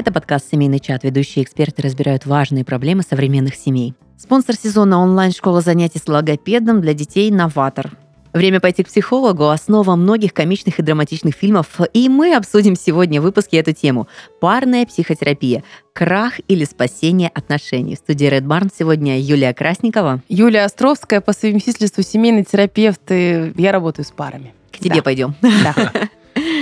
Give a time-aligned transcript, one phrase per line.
[0.00, 1.04] Это подкаст «Семейный чат».
[1.04, 3.92] Ведущие эксперты разбирают важные проблемы современных семей.
[4.16, 7.90] Спонсор сезона онлайн-школа занятий с логопедом для детей «Новатор».
[8.32, 13.24] Время пойти к психологу– основа многих комичных и драматичных фильмов, и мы обсудим сегодня в
[13.24, 14.08] выпуске эту тему.
[14.40, 15.64] Парная психотерапия.
[15.92, 17.96] Крах или спасение отношений.
[17.96, 20.22] В студии Red Barn сегодня Юлия Красникова.
[20.30, 24.54] Юлия Островская, по совместительству семейный терапевт, и я работаю с парами.
[24.72, 25.02] К тебе Да.
[25.02, 25.34] пойдем.
[25.42, 25.92] Да.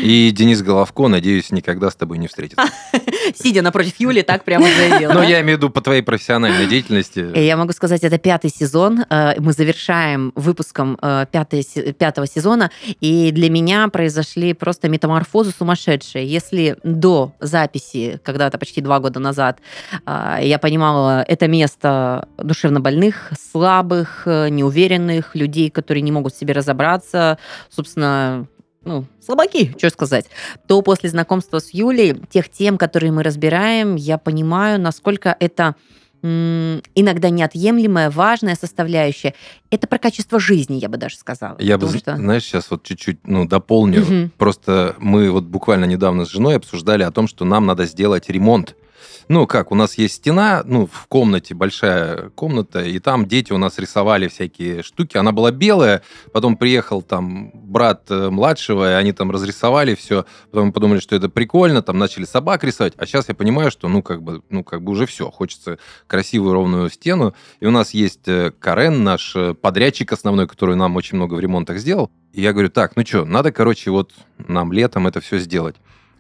[0.03, 2.65] И Денис Головко, надеюсь, никогда с тобой не встретится.
[3.35, 5.13] Сидя напротив Юли, так прямо заявила.
[5.13, 7.37] Но я имею в виду по твоей профессиональной деятельности.
[7.39, 9.05] Я могу сказать, это пятый сезон.
[9.11, 12.71] Э, Мы завершаем выпуском э, пятого сезона.
[13.01, 16.27] И для меня произошли просто метаморфозы сумасшедшие.
[16.27, 19.61] Если до записи, когда-то почти два года назад,
[20.07, 26.55] э, я понимала, это место душевнобольных, слабых, э, неуверенных, людей, которые не могут в себе
[26.55, 27.39] разобраться,
[27.71, 28.47] собственно,
[28.89, 30.27] ну, слабаки, что сказать,
[30.67, 35.75] то после знакомства с Юлей, тех тем, которые мы разбираем, я понимаю, насколько это
[36.21, 39.35] иногда неотъемлемая, важная составляющая.
[39.71, 41.57] Это про качество жизни, я бы даже сказала.
[41.61, 44.01] Я бы, что- знаешь, сейчас вот чуть-чуть ну, дополню.
[44.01, 44.33] Мгм.
[44.37, 48.75] Просто мы вот буквально недавно с женой обсуждали о том, что нам надо сделать ремонт.
[49.29, 53.59] Ну, как, у нас есть стена, ну, в комнате, большая комната, и там дети у
[53.59, 55.17] нас рисовали всякие штуки.
[55.17, 60.25] Она была белая, потом приехал там брат э, младшего, и они там разрисовали все.
[60.51, 62.95] Потом подумали, что это прикольно, там начали собак рисовать.
[62.97, 65.31] А сейчас я понимаю, что, ну, как бы, ну, как бы уже все.
[65.31, 67.35] Хочется красивую ровную стену.
[67.61, 71.41] И у нас есть э, Карен, наш э, подрядчик основной, который нам очень много в
[71.41, 72.11] ремонтах сделал.
[72.33, 75.77] И я говорю, так, ну что, надо, короче, вот нам летом это все сделать.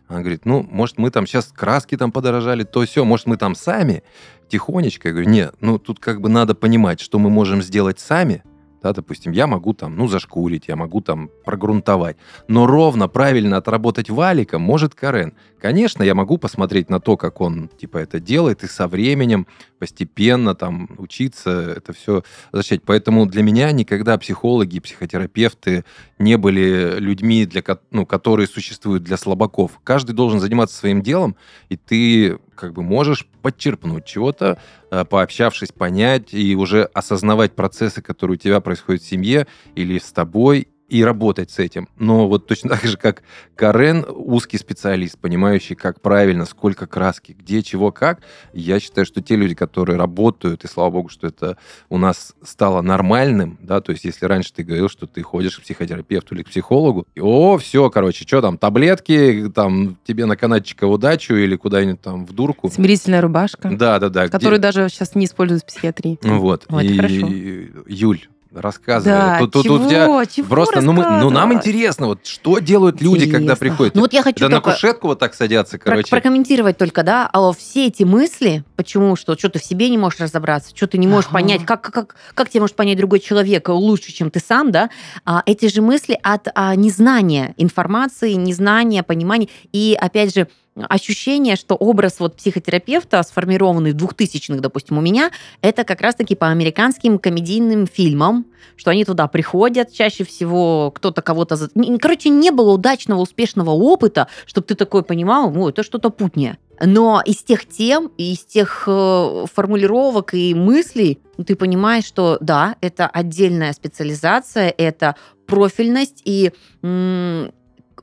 [0.08, 3.54] Она говорит, ну, может, мы там сейчас краски там подорожали, то все, может, мы там
[3.54, 4.02] сами
[4.48, 5.08] тихонечко.
[5.08, 8.42] Я говорю, нет, ну, тут как бы надо понимать, что мы можем сделать сами.
[8.82, 12.16] Да, допустим, я могу там, ну, зашкурить, я могу там прогрунтовать.
[12.46, 15.34] Но ровно правильно отработать валиком может Карен.
[15.60, 19.48] Конечно, я могу посмотреть на то, как он, типа, это делает, и со временем
[19.80, 22.82] постепенно там учиться это все защищать.
[22.84, 25.84] Поэтому для меня никогда психологи психотерапевты
[26.20, 29.80] не были людьми, для, ну, которые существуют для слабаков.
[29.82, 31.34] Каждый должен заниматься своим делом,
[31.68, 34.58] и ты как бы можешь подчерпнуть чего-то,
[34.90, 40.12] э, пообщавшись, понять и уже осознавать процессы, которые у тебя происходят в семье или с
[40.12, 41.88] тобой, и работать с этим.
[41.98, 43.22] Но вот точно так же, как
[43.54, 48.20] Карен, узкий специалист, понимающий, как правильно, сколько краски, где, чего, как,
[48.52, 51.58] я считаю, что те люди, которые работают, и слава богу, что это
[51.90, 55.62] у нас стало нормальным, да, то есть если раньше ты говорил, что ты ходишь к
[55.62, 60.84] психотерапевту или к психологу, и, о, все, короче, что там, таблетки, там, тебе на канатчика
[60.86, 62.70] удачу или куда-нибудь там в дурку.
[62.70, 64.22] Смирительная рубашка, Да, да, да.
[64.24, 66.18] где- которую даже сейчас не используют в психиатрии.
[66.22, 66.64] Ну Вот.
[66.70, 67.82] Ой, это и, хорошо.
[67.86, 68.20] Юль,
[68.52, 69.16] рассказывай.
[69.16, 69.78] Да, Тут- чего?
[69.78, 69.90] тут
[70.30, 73.56] Чего Просто, ну, мы- ну, нам интересно, вот что делают люди, когда Интересно.
[73.56, 73.94] приходят.
[73.94, 76.10] Ну вот я хочу да на кушетку вот так садятся, короче.
[76.10, 80.20] прокомментировать только, да, а все эти мысли, почему, что, что ты в себе не можешь
[80.20, 81.34] разобраться, что ты не можешь Ага.
[81.34, 84.90] понять, как, как, как, как тебе может понять другой человек лучше, чем ты сам, да,
[85.24, 90.48] а, эти же мысли от а, незнания информации, незнания, понимания, и, опять же,
[90.88, 95.30] ощущение, что образ вот психотерапевта, сформированный в 2000-х, допустим, у меня,
[95.62, 98.46] это как раз-таки по американским комедийным фильмам,
[98.76, 101.56] что они туда приходят, чаще всего кто-то кого-то...
[101.56, 106.58] за- Короче, не было удачного, успешного опыта, чтобы ты такой понимал, ну, это что-то путнее.
[106.80, 113.08] Но из тех тем, из тех э, формулировок и мыслей ты понимаешь, что да, это
[113.08, 115.16] отдельная специализация, это
[115.46, 116.52] профильность, и
[116.82, 117.50] м,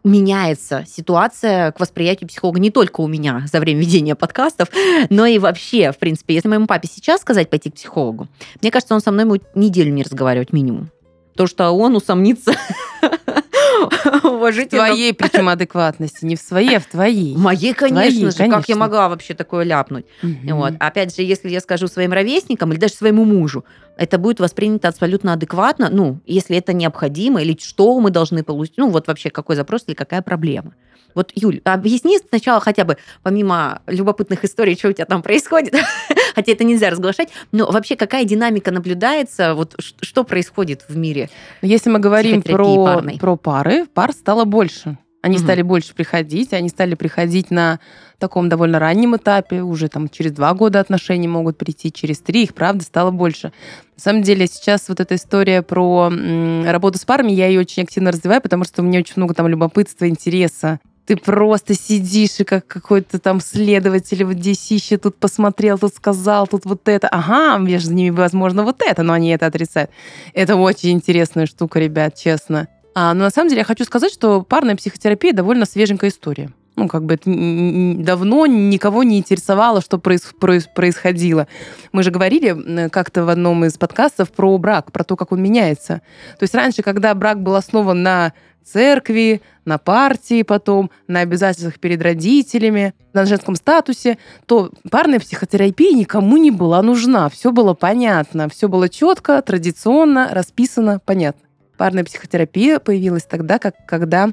[0.06, 4.70] меняется ситуация к восприятию психолога не только у меня за время ведения подкастов,
[5.10, 6.36] но и вообще, в принципе.
[6.36, 8.28] Если моему папе сейчас сказать пойти к психологу,
[8.62, 10.90] мне кажется, он со мной будет неделю не разговаривать минимум.
[11.36, 12.54] То, что он усомнится
[14.24, 14.86] В уважительно.
[14.86, 16.26] твоей, причем, адекватности.
[16.26, 17.36] Не в своей, а в твоей.
[17.36, 18.50] Моей, конечно же.
[18.50, 20.06] Как я могла вообще такое ляпнуть?
[20.22, 20.74] Вот.
[20.80, 23.66] Опять же, если я скажу своим ровесникам или даже своему мужу,
[23.98, 28.90] это будет воспринято абсолютно адекватно, ну, если это необходимо, или что мы должны получить, ну,
[28.90, 30.74] вот вообще какой запрос или какая проблема.
[31.16, 35.74] Вот, Юль, объясни сначала хотя бы, помимо любопытных историй, что у тебя там происходит,
[36.36, 41.30] хотя это нельзя разглашать, но вообще какая динамика наблюдается, вот что происходит в мире?
[41.62, 43.18] Если мы говорим про, парной.
[43.18, 44.98] про пары, пар стало больше.
[45.22, 45.44] Они Мгм.
[45.44, 47.80] стали больше приходить, они стали приходить на
[48.20, 52.54] таком довольно раннем этапе, уже там через два года отношений могут прийти, через три, их,
[52.54, 53.52] правда, стало больше.
[53.96, 57.82] На самом деле сейчас вот эта история про м, работу с парами, я ее очень
[57.84, 60.80] активно развиваю, потому что у меня очень много там любопытства, интереса.
[61.06, 66.48] Ты просто сидишь и как какой-то там следователь вот здесь ищет, тут посмотрел, тут сказал,
[66.48, 67.08] тут вот это.
[67.08, 69.92] Ага, между ними, возможно, вот это, но они это отрицают.
[70.34, 72.68] Это очень интересная штука, ребят, честно.
[72.96, 76.52] А, но на самом деле я хочу сказать, что парная психотерапия довольно свеженькая история.
[76.78, 81.48] Ну, как бы это давно никого не интересовало, что происходило.
[81.94, 86.02] Мы же говорили как-то в одном из подкастов про брак, про то, как он меняется.
[86.38, 88.34] То есть раньше, когда брак был основан на
[88.66, 96.38] церкви, на партии потом, на обязательствах перед родителями, на женском статусе, то парная психотерапия никому
[96.38, 97.30] не была нужна.
[97.30, 101.42] Все было понятно, все было четко, традиционно, расписано, понятно.
[101.78, 104.30] Парная психотерапия появилась тогда, как, когда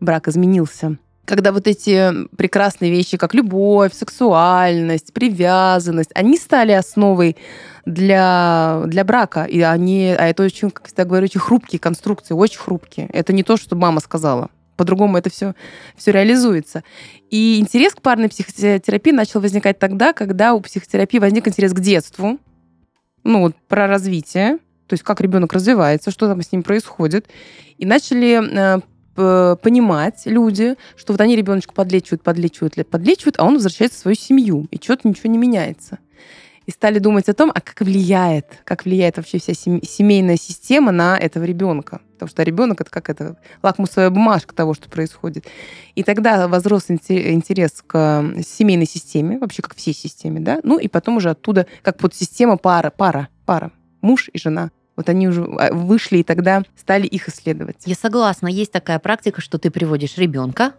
[0.00, 7.36] брак изменился когда вот эти прекрасные вещи, как любовь, сексуальность, привязанность, они стали основой
[7.86, 9.44] для, для брака.
[9.44, 13.06] И они, а это очень, как всегда говорю, очень хрупкие конструкции, очень хрупкие.
[13.12, 14.50] Это не то, что мама сказала.
[14.76, 15.54] По-другому это все,
[15.96, 16.82] все реализуется.
[17.30, 22.38] И интерес к парной психотерапии начал возникать тогда, когда у психотерапии возник интерес к детству,
[23.22, 27.28] ну, вот про развитие, то есть как ребенок развивается, что там с ним происходит.
[27.78, 28.40] И начали
[28.76, 28.80] э,
[29.14, 34.66] понимать люди, что вот они ребеночку подлечивают, подлечивают, подлечивают, а он возвращается в свою семью,
[34.70, 35.98] и что-то ничего не меняется.
[36.66, 41.18] И стали думать о том, а как влияет, как влияет вообще вся семейная система на
[41.18, 42.00] этого ребенка.
[42.12, 45.46] Потому что ребенок это как это лакмусовая бумажка того, что происходит.
[45.96, 50.60] И тогда возрос интерес к семейной системе, вообще как всей системе, да.
[50.62, 54.70] Ну и потом уже оттуда как подсистема пара, пара, пара, муж и жена.
[55.00, 57.76] Вот они уже а, вышли и тогда стали их исследовать.
[57.86, 60.74] Я согласна, есть такая практика, что ты приводишь ребенка,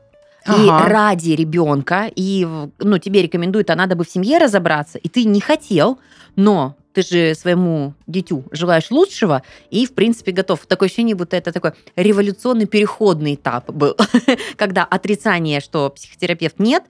[0.46, 0.88] и ага.
[0.88, 2.48] ради ребенка, и
[2.78, 5.98] ну, тебе рекомендуют, а надо бы в семье разобраться, и ты не хотел,
[6.36, 9.42] но ты же своему дитю желаешь лучшего,
[9.72, 10.68] и, в принципе, готов.
[10.68, 13.98] Такое ощущение, будто это такой революционный переходный этап был,
[14.56, 16.84] когда отрицание, что психотерапевт нет,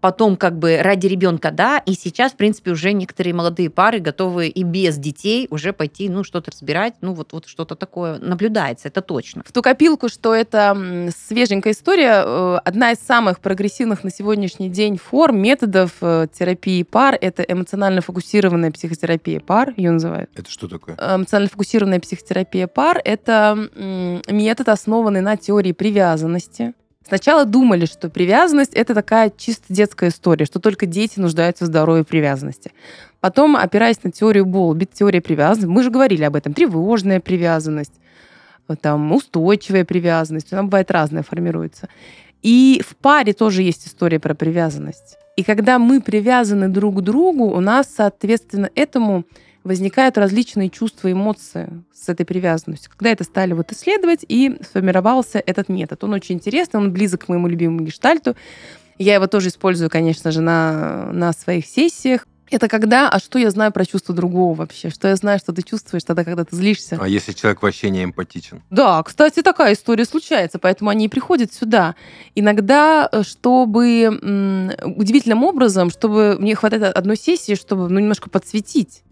[0.00, 4.48] потом как бы ради ребенка, да, и сейчас, в принципе, уже некоторые молодые пары готовы
[4.48, 9.02] и без детей уже пойти, ну, что-то разбирать, ну, вот, вот что-то такое наблюдается, это
[9.02, 9.42] точно.
[9.44, 14.98] В ту копилку, что это свеженькая история, э, одна из самых прогрессивных на сегодняшний день
[14.98, 20.30] форм, методов э, терапии пар, это эмоционально фокусированная психотерапия пар, ее называют.
[20.34, 20.96] Это что такое?
[20.96, 23.68] Эмоционально фокусированная психотерапия пар, это
[24.28, 26.74] метод, основанный на теории привязанности,
[27.08, 32.04] Сначала думали, что привязанность это такая чисто детская история, что только дети нуждаются в здоровой
[32.04, 32.72] привязанности.
[33.20, 37.94] Потом, опираясь на теорию Болбит, теория привязанности, мы же говорили об этом, тревожная привязанность,
[38.82, 41.88] там, устойчивая привязанность, она бывает разная, формируется.
[42.42, 45.16] И в паре тоже есть история про привязанность.
[45.36, 49.24] И когда мы привязаны друг к другу, у нас, соответственно, этому
[49.68, 52.90] возникают различные чувства эмоции с этой привязанностью.
[52.90, 56.02] Когда это стали вот исследовать, и сформировался этот метод.
[56.02, 58.34] Он очень интересный, он близок к моему любимому гештальту.
[58.98, 62.26] Я его тоже использую, конечно же, на, на своих сессиях.
[62.50, 64.88] Это когда, а что я знаю про чувство другого вообще?
[64.88, 66.98] Что я знаю, что ты чувствуешь тогда, когда ты злишься?
[66.98, 68.62] А если человек вообще не эмпатичен?
[68.70, 71.94] Да, кстати, такая история случается, поэтому они и приходят сюда.
[72.34, 74.08] Иногда, э, чтобы
[74.82, 79.02] удивительным образом, чтобы мне хватает одной сессии, чтобы ну, немножко подсветить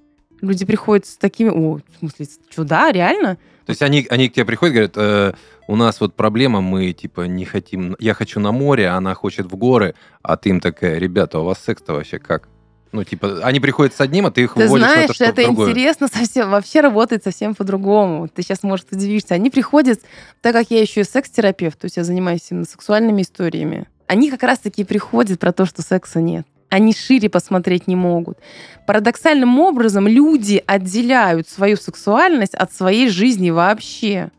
[0.40, 3.38] Люди приходят с такими, о, в смысле, что, да, реально?
[3.64, 5.32] То есть они, они к тебе приходят и говорят, э,
[5.66, 9.56] у нас вот проблема, мы типа не хотим, я хочу на море, она хочет в
[9.56, 12.48] горы, а ты им такая, ребята, у вас секс-то вообще как?
[12.92, 15.42] Ну, типа, они приходят с одним, а ты их ты выводишь знаешь, на то, это
[15.42, 15.70] другое.
[15.70, 18.28] интересно совсем, вообще работает совсем по-другому.
[18.28, 19.34] Ты сейчас, может, удивишься.
[19.34, 20.00] Они приходят,
[20.40, 24.44] так как я еще и секс-терапевт, то есть я занимаюсь именно сексуальными историями, они как
[24.44, 28.38] раз-таки приходят про то, что секса нет они шире посмотреть не могут.
[28.86, 34.30] Парадоксальным образом люди отделяют свою сексуальность от своей жизни вообще.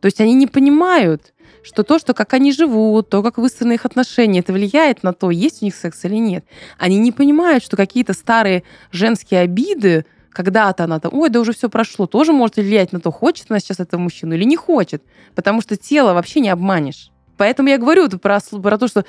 [0.00, 3.84] То есть они не понимают, что то, что как они живут, то, как выстроены их
[3.84, 6.44] отношения, это влияет на то, есть у них секс или нет.
[6.78, 11.68] Они не понимают, что какие-то старые женские обиды, когда-то она там, ой, да уже все
[11.68, 15.02] прошло, тоже может влиять на то, хочет она сейчас этого мужчину или не хочет.
[15.34, 17.10] Потому что тело вообще не обманешь.
[17.36, 19.04] Поэтому я говорю про, про то, что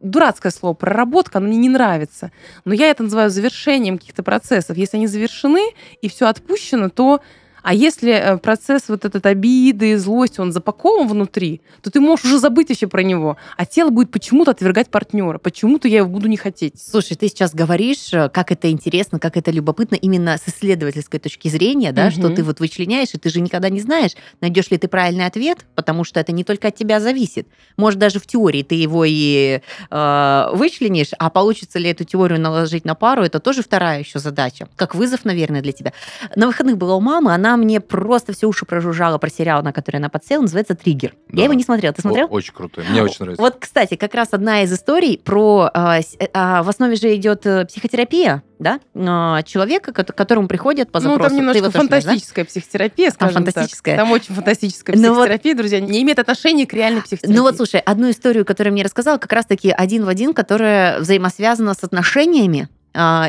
[0.00, 2.32] дурацкое слово проработка, оно мне не нравится.
[2.64, 4.76] Но я это называю завершением каких-то процессов.
[4.76, 5.62] Если они завершены
[6.00, 7.20] и все отпущено, то
[7.62, 12.38] а если э, процесс вот этот обиды, злости, он запакован внутри, то ты можешь уже
[12.38, 13.36] забыть еще про него.
[13.56, 15.38] А тело будет почему-то отвергать партнера.
[15.38, 16.80] Почему-то я его буду не хотеть.
[16.80, 21.48] Слушай, ты сейчас говоришь, э, как это интересно, как это любопытно именно с исследовательской точки
[21.48, 22.12] зрения, да, угу.
[22.12, 25.58] что ты вот вычленяешь, и ты же никогда не знаешь, найдешь ли ты правильный ответ,
[25.74, 27.48] потому что это не только от тебя зависит.
[27.76, 32.84] Может, даже в теории ты его и э, вычленишь, а получится ли эту теорию наложить
[32.84, 34.68] на пару, это тоже вторая еще задача.
[34.76, 35.92] Как вызов, наверное, для тебя.
[36.36, 39.72] На выходных была у мамы, она она мне просто все уши прожужжала про сериал, на
[39.72, 41.14] который она подсела, называется «Триггер».
[41.28, 41.38] Да.
[41.38, 41.92] Я его не смотрела.
[41.94, 42.26] Ты смотрел?
[42.26, 42.84] О- очень крутой.
[42.88, 43.42] Мне очень нравится.
[43.42, 45.70] Вот, кстати, как раз одна из историй про...
[45.74, 48.80] а, с- а, в основе же идет э, психотерапия, да?
[48.94, 51.22] А, человека, к которому приходят по Ну, запросу.
[51.22, 52.10] там Ты немножко его тоже знаешь, да?
[52.10, 53.96] фантастическая психотерапия, скажем фантастическая.
[53.96, 54.04] так.
[54.04, 57.36] Там очень фантастическая Ну вот- психотерапия, друзья, не имеет отношения к реальной психотерапии.
[57.36, 61.74] Ну вот, слушай, одну историю, которую мне рассказала, как раз-таки один в один, которая взаимосвязана
[61.74, 62.68] с отношениями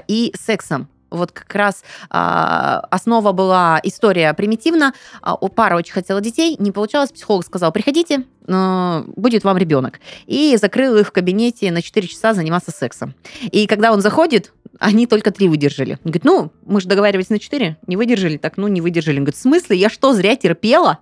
[0.08, 0.88] и сексом.
[1.12, 4.94] Вот как раз а, основа была история примитивна.
[5.22, 7.12] А, у пара очень хотела детей, не получалось.
[7.12, 10.00] Психолог сказал, приходите, э, будет вам ребенок.
[10.26, 13.14] И закрыл их в кабинете на 4 часа заниматься сексом.
[13.52, 16.00] И когда он заходит, они только три выдержали.
[16.04, 19.18] Он говорит, ну, мы же договаривались на 4, не выдержали, так, ну, не выдержали.
[19.18, 21.00] Он говорит, в смысле, я что, зря терпела?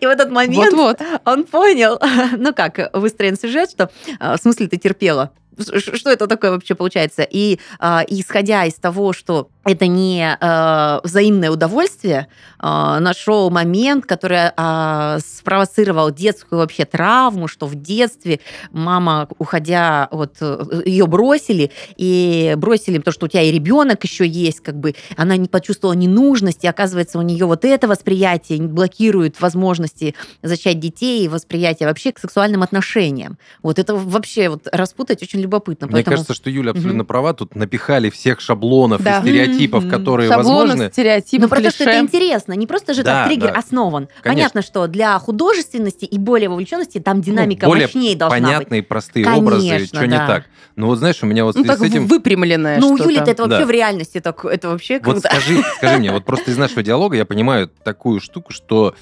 [0.00, 1.98] И в этот момент он понял,
[2.36, 5.32] ну как, выстроен сюжет, что а, в смысле ты терпела.
[5.60, 7.26] Что это такое вообще получается?
[7.28, 14.52] И а, исходя из того, что это не а, взаимное удовольствие, а, нашел момент, который
[14.56, 18.40] а, спровоцировал детскую вообще травму, что в детстве
[18.72, 20.36] мама, уходя, вот
[20.84, 25.36] ее бросили, и бросили, потому что у тебя и ребенок еще есть, как бы она
[25.36, 31.88] не почувствовала ненужности, оказывается, у нее вот это восприятие блокирует возможности зачать детей и восприятие
[31.88, 33.38] вообще к сексуальным отношениям.
[33.62, 35.86] Вот это вообще вот распутать очень любопытно.
[35.88, 37.06] Мне Поэтому кажется, что Юля абсолютно Мгм.
[37.06, 37.32] права.
[37.34, 39.18] Тут напихали всех шаблонов Да.
[39.18, 39.90] и стереотипов, Мгм.
[39.90, 40.92] которые Шаблонов, возможны.
[40.92, 42.52] стереотипов, ну, потому что это интересно.
[42.52, 43.58] Не просто же Да, так триггер да.
[43.58, 44.08] основан.
[44.22, 44.30] Конечно.
[44.30, 48.46] Понятно, что для художественности и более вовлеченности там динамика более мощнее должна быть.
[48.46, 50.26] Понятные, простые Конечно, образы, что не да.
[50.26, 50.44] так.
[50.76, 52.06] Ну вот знаешь, у меня вот Ну, с этим...
[52.06, 52.96] выпрямленное Ну, у.
[52.96, 53.66] Юли это вообще Да.
[53.66, 55.28] в реальности так, это вообще Вот круто.
[55.28, 58.94] скажи, скажи мне, вот просто из нашего диалога я понимаю такую штуку, что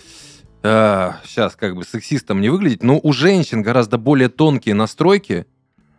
[0.62, 5.46] сейчас как бы сексистом не выглядеть, но у женщин гораздо более тонкие настройки,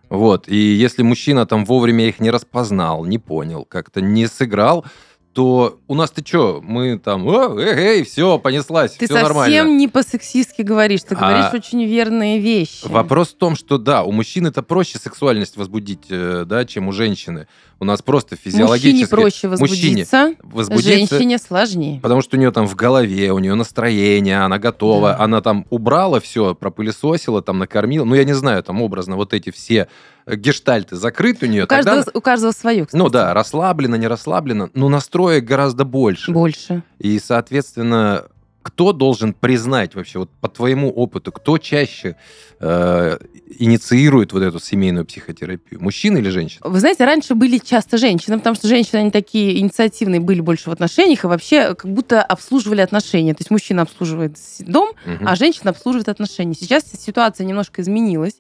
[0.10, 4.86] вот, и если мужчина там вовремя их не распознал, не понял, как-то не сыграл,
[5.34, 9.78] то у нас ты что, мы там, о, эй, все, понеслась, Ты все совсем нормально.
[9.78, 12.86] не по-сексистски говоришь, ты А- говоришь очень верные вещи.
[12.88, 16.92] Вопрос в том, что да, у мужчин это проще сексуальность возбудить, э, да, чем у
[16.92, 17.48] женщины.
[17.80, 22.00] У нас просто физиологически Мужчине проще мужчине возбудиться, возбудиться, женщине сложнее.
[22.02, 25.24] Потому что у нее там в голове, у нее настроение, она готова, Да.
[25.24, 28.04] она там убрала все, пропылесосила, там накормила.
[28.04, 29.88] Ну, я не знаю, там образно вот эти все
[30.36, 31.64] гештальты закрыты у нее.
[31.64, 33.02] У каждого, у каждого свое, кстати.
[33.02, 36.32] ну да, расслаблено, не расслаблено, но настроек гораздо больше.
[36.32, 36.84] Больше.
[37.00, 38.26] И, соответственно,
[38.62, 42.16] кто должен признать вообще, вот по твоему опыту, кто чаще
[42.60, 43.18] э,
[43.58, 45.82] инициирует вот эту семейную психотерапию?
[45.82, 46.62] Мужчина или женщина?
[46.70, 50.74] Вы знаете, раньше были часто женщины, потому что женщины, они такие инициативные были больше в
[50.74, 53.34] отношениях, и вообще как будто обслуживали отношения.
[53.34, 55.28] То есть мужчина обслуживает дом, Мгм.
[55.28, 56.54] а женщина обслуживает отношения.
[56.54, 58.36] Сейчас ситуация немножко изменилась,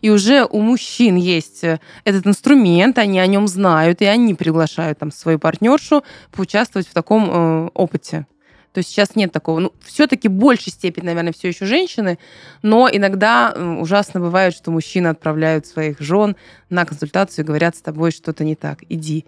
[0.00, 4.98] и уже у мужчин есть э, этот инструмент, они о нем знают, и они приглашают
[4.98, 8.26] там свою партнершу поучаствовать в таком э, опыте.
[8.74, 9.60] То есть сейчас нет такого.
[9.60, 12.18] Ну, все-таки большей степени, наверное, все еще женщины,
[12.62, 16.34] но иногда ужасно бывает, что мужчины отправляют своих жен
[16.70, 19.26] на консультацию и говорят, с тобой что-то не так, иди.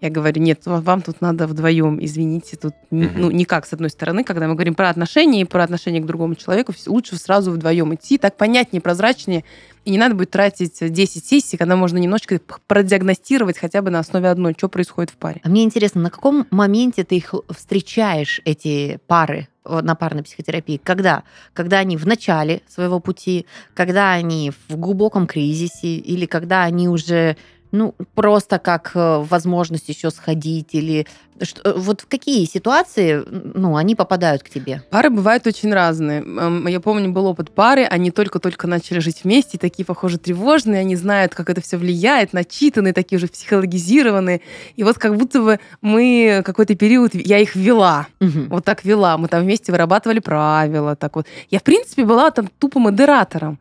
[0.00, 3.10] Я говорю, нет, ва- вам тут надо вдвоем, извините, тут Мгм.
[3.16, 6.36] ну, никак с одной стороны, когда мы говорим про отношения и про отношение к другому
[6.36, 9.44] человеку, лучше сразу вдвоем идти, так понятнее, прозрачнее,
[9.84, 14.28] и не надо будет тратить 10 сессий, когда можно немножечко продиагностировать хотя бы на основе
[14.28, 15.40] одной, что происходит в паре.
[15.42, 20.80] А Мне интересно, на каком моменте ты их встречаешь, эти пары на парной психотерапии?
[20.82, 21.24] Когда?
[21.52, 27.36] Когда они в начале своего пути, когда они в глубоком кризисе, или когда они уже
[27.70, 31.06] ну, просто как э, возможность еще сходить, или
[31.42, 34.82] что- э, вот в какие ситуации, ну, они попадают к тебе?
[34.90, 36.24] Пары бывают очень разные.
[36.70, 41.34] Я помню, был опыт пары, они только-только начали жить вместе, такие, похоже, тревожные, они знают,
[41.34, 44.40] как это все влияет, начитанные, такие уже психологизированные.
[44.76, 48.48] И вот как будто бы мы какой-то период, я их вела, Мгм.
[48.48, 49.16] вот так вела.
[49.18, 50.96] Мы там вместе вырабатывали правила.
[50.96, 51.26] Так вот.
[51.50, 53.58] Я, в принципе, была там тупо модератором.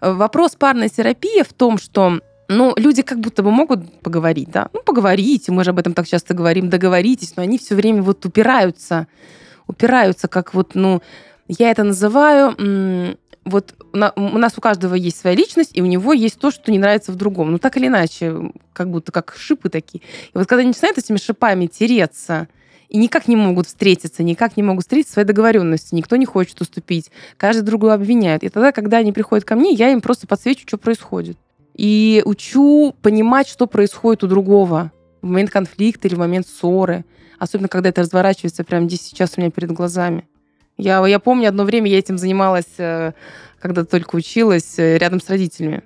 [0.00, 4.68] Вопрос парной терапии в том, что ну, люди как будто бы могут поговорить, да?
[4.72, 8.24] Ну, поговорите, мы же об этом так часто говорим, договоритесь, но они все время вот
[8.24, 9.06] упираются,
[9.66, 11.02] упираются, как вот, ну,
[11.48, 13.98] я это называю, вот у
[14.38, 17.16] нас у каждого есть своя личность, и у него есть то, что не нравится в
[17.16, 17.52] другом.
[17.52, 20.02] Ну, так или иначе, как будто как шипы такие.
[20.02, 22.48] И вот когда они начинают этими шипами тереться,
[22.88, 27.10] и никак не могут встретиться, никак не могут встретить свои договоренности, никто не хочет уступить,
[27.36, 28.42] каждый другого обвиняет.
[28.44, 31.36] И тогда, когда они приходят ко мне, я им просто подсвечу, что происходит.
[31.76, 37.04] И учу понимать, что происходит у другого в момент конфликта или в момент ссоры.
[37.38, 40.26] Особенно, когда это разворачивается прямо здесь сейчас у меня перед глазами.
[40.78, 43.12] Я, я помню, одно время я этим занималась, э,
[43.60, 45.82] когда только училась, э, рядом с родителями.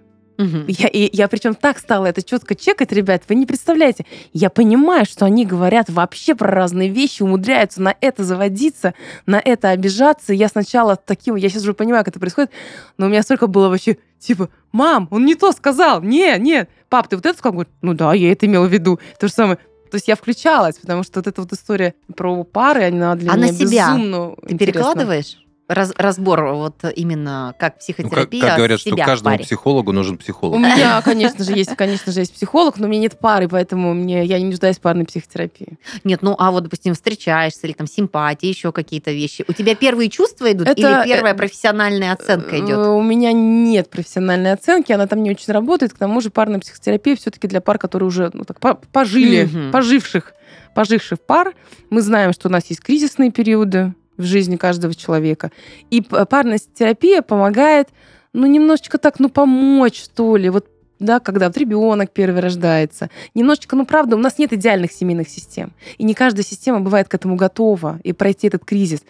[0.69, 4.07] Я, и, я причем так стала это четко чекать, ребят, вы не представляете.
[4.33, 8.95] Я понимаю, что они говорят вообще про разные вещи, умудряются на это заводиться,
[9.27, 10.33] на это обижаться.
[10.33, 12.51] Я сначала таким, я сейчас уже понимаю, как это происходит,
[12.97, 17.09] но у меня столько было вообще, типа, мам, он не то сказал, не, нет, пап,
[17.09, 17.53] ты вот это сказал?
[17.55, 18.99] Говорит, ну да, я это имела в виду.
[19.19, 19.59] То же самое.
[19.91, 23.37] То есть я включалась, потому что вот эта вот история про пары, она для А
[23.37, 24.59] на меня себя безумно Ты интересна.
[24.59, 25.39] перекладываешь?
[25.73, 29.45] Раз- разбор вот именно как Ну, как, психотерапия как говорят, что себя в каждому паре.
[29.45, 30.57] психологу нужен психолог.
[30.57, 33.95] У меня, конечно же, есть, конечно же, есть психолог, но у меня нет пары, поэтому
[33.95, 35.79] мне, я не нуждаюсь в парной психотерапии.
[36.03, 39.45] Нет, ну а вот, допустим, встречаешься или там симпатия, еще какие-то вещи.
[39.47, 42.79] У тебя первые чувства идут Это, или первая э, профессиональная оценка Э, идет?
[42.79, 45.93] У меня нет профессиональной оценки, она там не очень работает.
[45.95, 49.71] К тому же парная психотерапия все-таки для пар, которые уже ну, так, по- пожили, Мгм.
[49.71, 50.35] поживших,
[50.75, 51.55] поживших пар.
[51.91, 55.51] Мы знаем, что у нас есть кризисные периоды в жизни каждого человека.
[55.91, 57.89] И п- парная терапия помогает,
[58.33, 60.51] ну, немножечко так, ну, помочь, что ли.
[60.51, 60.67] Вот
[61.01, 63.09] да, когда вот ребенок первый рождается.
[63.35, 65.73] Немножечко, ну, правда, у нас нет идеальных семейных систем.
[65.97, 69.01] И не каждая система бывает к этому готова и пройти этот кризис.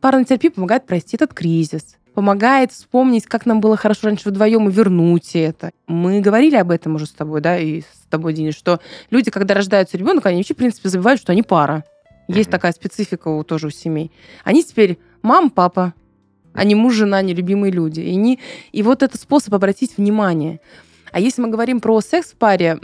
[0.00, 4.72] Парная терапия помогает пройти этот кризис, помогает вспомнить, как нам было хорошо раньше вдвоем и
[4.72, 5.70] вернуть это.
[5.86, 8.80] Мы говорили об этом уже с тобой, да, и с тобой, Денис, что
[9.10, 11.84] люди, когда рождается ребенок, они вообще, в принципе, забывают, что они пара.
[12.30, 12.52] Есть Мгм.
[12.52, 14.10] такая специфика у, тоже у семей.
[14.44, 15.94] Они теперь мама, папа,
[16.52, 18.00] а не муж, жена, не любимые люди.
[18.00, 18.38] И, не,
[18.72, 20.60] и вот это способ обратить внимание.
[21.12, 22.78] А если мы говорим про секс в паре,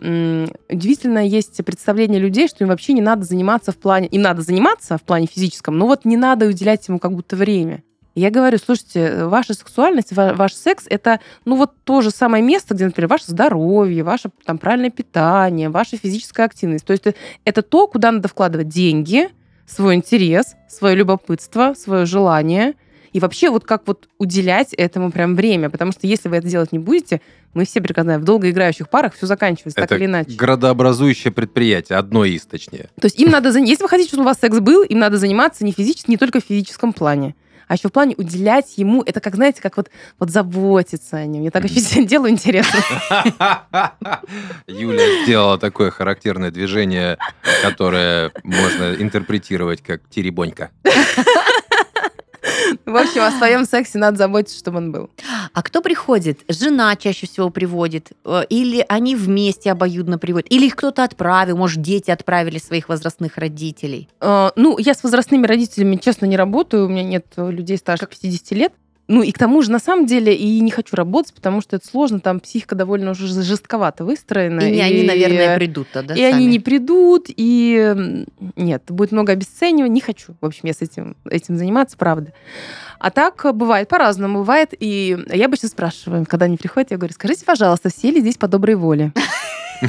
[0.69, 4.09] удивительно есть представление людей, что им вообще не надо заниматься в плане...
[4.09, 7.83] Им надо заниматься в плане физическом, но вот не надо уделять ему как будто время.
[8.17, 12.75] Я говорю, слушайте, ваша сексуальность, ва- ваш секс это, ну вот то же самое место,
[12.75, 16.87] где, например, ваше здоровье, ваше там правильное питание, ваша физическая активность.
[16.87, 19.29] То есть это, это то, куда надо вкладывать деньги,
[19.66, 22.75] свой интерес, свое любопытство, свое желание.
[23.12, 25.70] И вообще вот как вот уделять этому прям время.
[25.70, 27.23] Потому что если вы это делать не будете,
[27.54, 30.32] мы все прекрасно знаем, в долгоиграющих парах все заканчивается так Это или иначе.
[30.32, 32.90] градообразующее предприятие, одно из, точнее.
[33.00, 35.64] То есть им надо, если вы хотите, чтобы у вас секс был, им надо заниматься
[35.64, 37.35] не физически, не только в физическом плане,
[37.68, 41.42] а еще в плане уделять ему, это как, знаете, как вот, вот заботиться о нем.
[41.42, 42.80] Я так еще делаю интересно.
[44.66, 47.18] Юля сделала такое характерное движение,
[47.62, 50.70] которое можно интерпретировать как теребонька.
[52.85, 55.11] В общем, о своем сексе надо заботиться, чтобы он был.
[55.52, 56.40] А кто приходит?
[56.49, 58.11] Жена чаще всего приводит?
[58.25, 60.51] Э, Или они вместе обоюдно приводят?
[60.53, 61.57] Или их кто-то отправил?
[61.57, 64.09] Может, дети отправили своих возрастных родителей?
[64.20, 66.87] Э, Ну, я с возрастными родителями, честно, не работаю.
[66.87, 68.72] У меня нет э, людей старше 50 лет.
[69.09, 71.87] Ну, и к тому же, на самом деле, и не хочу работать, потому что это
[71.87, 74.61] сложно, там психика довольно уже жестковато выстроена.
[74.62, 76.51] И не они, наверное, и придут-то, да, и они сами?
[76.51, 78.25] не придут, и
[78.57, 80.35] нет, будет много обесценивания, не хочу.
[80.40, 82.33] В общем, я с этим, этим заниматься, правда.
[82.99, 84.38] А так э, бывает по-разному.
[84.40, 88.37] Бывает, и я обычно спрашиваю, когда они приходят, я говорю, скажите, пожалуйста, все ли здесь
[88.37, 89.12] по доброй воле?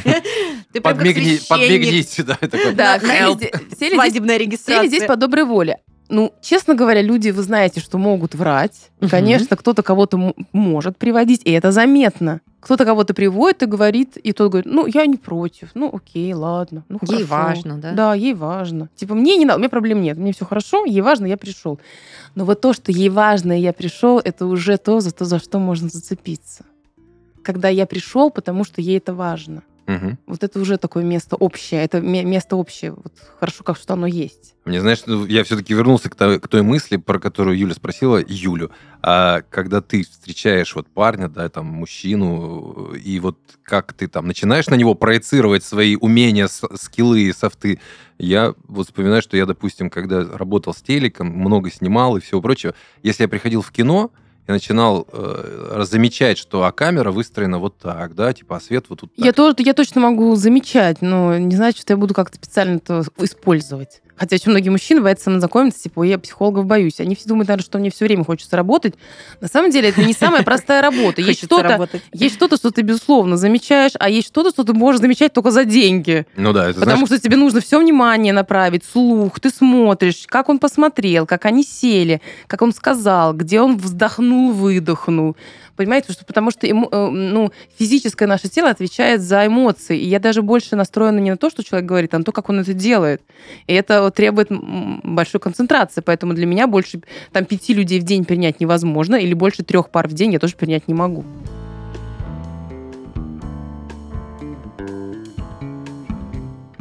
[0.73, 2.36] Ты Подмигни, подмигните, да.
[2.36, 2.73] такой.
[2.73, 3.38] Да, help.
[3.38, 4.88] здесь- все ли здесь Свадебная все ли регистрация.
[4.88, 5.80] здесь по доброй воле?
[6.09, 8.91] Ну, честно говоря, люди, вы знаете, что могут врать.
[8.99, 9.09] Мгм.
[9.09, 12.41] конечно, кто-то кого-то может приводить, и это заметно.
[12.59, 16.83] Кто-то кого-то приводит и говорит, и тот говорит, ну, я не против, ну, окей, ладно.
[16.89, 17.27] Ну, Ей хорошо».
[17.27, 17.91] важно, да?
[17.91, 18.89] Да, ей важно.
[18.95, 21.79] Типа, мне не надо, у меня проблем нет, мне все хорошо, ей важно, я пришел.
[22.35, 25.39] Но вот то, что ей важно, и я пришел, это уже то, за то, за
[25.39, 26.65] что можно зацепиться.
[27.43, 29.63] Когда я пришел, потому что ей это важно.
[29.88, 30.17] Мгм.
[30.28, 32.91] Вот это уже такое место общее, это ме- место общее.
[32.91, 34.54] Вот хорошо, как что оно есть.
[34.65, 38.21] Мне, знаешь, ну, я все-таки вернулся к той, к той мысли, про которую Юля спросила,
[38.28, 38.69] Юлю.
[39.02, 44.67] А когда ты встречаешь вот парня, да, там, мужчину, и вот как ты там начинаешь
[44.67, 47.80] на него проецировать свои умения, скиллы софты,
[48.17, 52.73] я вот вспоминаю, что я, допустим, когда работал с телеком, много снимал и всего прочего,
[53.04, 54.12] если я приходил в кино,
[54.47, 59.01] я начинал э, замечать, что а камера выстроена вот так, да, типа, а свет вот
[59.01, 59.25] тут так.
[59.25, 63.03] Я, тоже, я точно могу замечать, но не значит, что я буду как-то специально это
[63.19, 64.01] использовать.
[64.17, 66.99] Хотя очень многие мужчины боятся со мной знакомиться, типа, «Ой, я психологов боюсь.
[66.99, 68.95] Они все думают, наверное, что мне все время хочется работать.
[69.41, 71.21] На самом деле это не самая простая работа.
[71.21, 75.34] Есть что-то, есть что-то, что ты, безусловно, замечаешь, а есть что-то, что ты можешь замечать
[75.34, 76.25] только за деньги.
[76.36, 80.49] Ну да, это Потому знаешь, что тебе нужно все внимание направить, слух, ты смотришь, как
[80.49, 85.36] он посмотрел, как они сели, как он сказал, где он вздохнул, выдохнул.
[85.77, 89.97] Понимаете, что, потому что эмо- ну, физическое наше тело отвечает за эмоции.
[89.97, 92.49] И я даже больше настроена не на то, что человек говорит, а на то, как
[92.49, 93.21] он это делает.
[93.67, 96.01] И это вот требует большой концентрации.
[96.01, 100.07] Поэтому для меня больше там, пяти людей в день принять невозможно, или больше трех пар
[100.07, 101.23] в день я тоже принять не могу.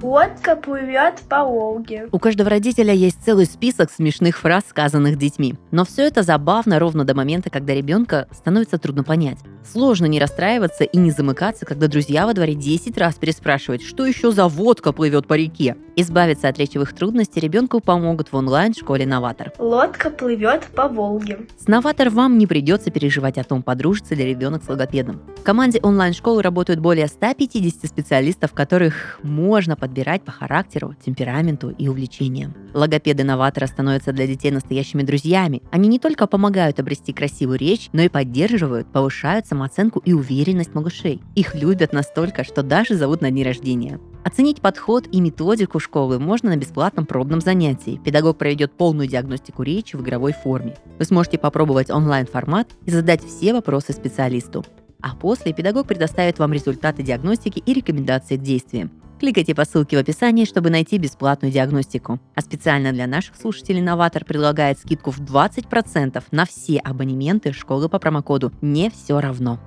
[0.07, 2.09] Лодка плывет по Волге.
[2.12, 5.57] У каждого родителя есть целый список смешных фраз, сказанных детьми.
[5.73, 9.38] Но все это забавно ровно до момента, когда ребенка становится трудно понять.
[9.69, 14.31] Сложно не расстраиваться и не замыкаться, когда друзья во дворе 10 раз переспрашивают, что еще
[14.31, 15.77] за водка плывет по реке.
[15.97, 19.53] Избавиться от речевых трудностей ребенку помогут в онлайн-школе «Новатор».
[19.59, 21.49] Лодка плывет по Волге.
[21.59, 25.21] С «Новатор» вам не придется переживать о том, подружится ли ребенок с логопедом.
[25.37, 32.54] В команде онлайн-школы работают более 150 специалистов, которых можно подбирать по характеру, темпераменту и увлечениям.
[32.74, 35.62] Логопеды-новаторы становятся для детей настоящими друзьями.
[35.70, 41.22] Они не только помогают обрести красивую речь, но и поддерживают, повышают самооценку и уверенность малышей.
[41.35, 43.98] Их любят настолько, что даже зовут на дни рождения.
[44.24, 48.00] Оценить подход и методику школы можно на бесплатном пробном занятии.
[48.04, 50.76] Педагог проведет полную диагностику речи в игровой форме.
[50.98, 54.64] Вы сможете попробовать онлайн-формат и задать все вопросы специалисту.
[55.00, 58.90] А после педагог предоставит вам результаты диагностики и рекомендации к действиям.
[59.18, 62.20] Кликайте по ссылке в описании, чтобы найти бесплатную диагностику.
[62.35, 67.98] А специально для наших слушателей «Новатор» предлагает скидку в 20% на все абонементы школы по
[67.98, 69.59] промокоду «Не все равно».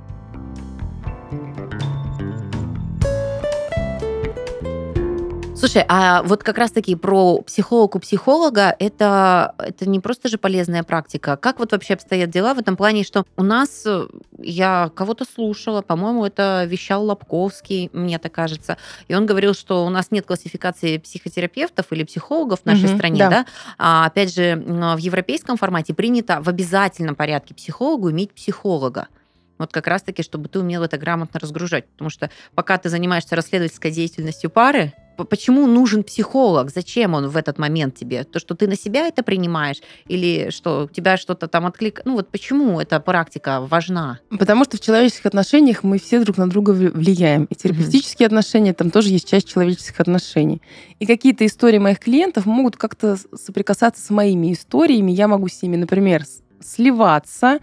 [5.59, 10.83] Слушай, а вот как раз-таки про психолог у психолога это, это не просто же полезная
[10.83, 11.35] практика.
[11.35, 15.81] Как вот вообще обстоят дела в этом плане, что у нас, э, я кого-то слушала,
[15.81, 18.77] по-моему, это вещал Лобковский, мне так кажется,
[19.09, 23.19] и он говорил, что у нас нет классификации психотерапевтов или психологов в нашей угу, стране,
[23.19, 23.29] да.
[23.29, 23.45] да?
[23.77, 29.09] А, опять же, в европейском формате принято в обязательном порядке психологу иметь психолога.
[29.57, 31.85] Вот как раз-таки, чтобы ты умел это грамотно разгружать.
[31.89, 34.93] Потому что пока ты занимаешься расследовательской деятельностью пары,
[35.25, 36.71] почему нужен психолог?
[36.71, 38.23] Зачем он в этот момент тебе?
[38.23, 39.77] То, что ты на себя это принимаешь?
[40.07, 42.01] Или что у тебя что-то там отклик...
[42.05, 44.19] Ну вот почему эта практика важна?
[44.29, 47.45] Потому что в человеческих отношениях мы все друг на друга влияем.
[47.45, 48.29] И терапевтические mm-hmm.
[48.29, 50.61] отношения, там тоже есть часть человеческих отношений.
[50.99, 55.11] И какие-то истории моих клиентов могут как-то соприкасаться с моими историями.
[55.11, 56.23] Я могу с ними, например,
[56.61, 57.59] сливаться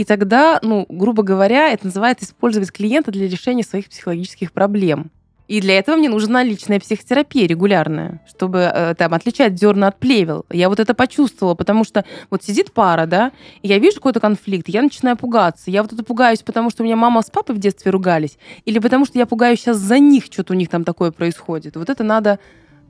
[0.00, 5.10] и тогда, ну, грубо говоря, это называется использовать клиента для решения своих психологических проблем.
[5.50, 10.46] И для этого мне нужна личная психотерапия регулярная, чтобы э, там отличать зерна от плевел.
[10.48, 14.68] Я вот это почувствовала, потому что вот сидит пара, да, и я вижу какой-то конфликт,
[14.68, 15.72] я начинаю пугаться.
[15.72, 18.78] Я вот это пугаюсь, потому что у меня мама с папой в детстве ругались, или
[18.78, 21.74] потому что я пугаюсь сейчас за них, что-то у них там такое происходит.
[21.74, 22.38] Вот это надо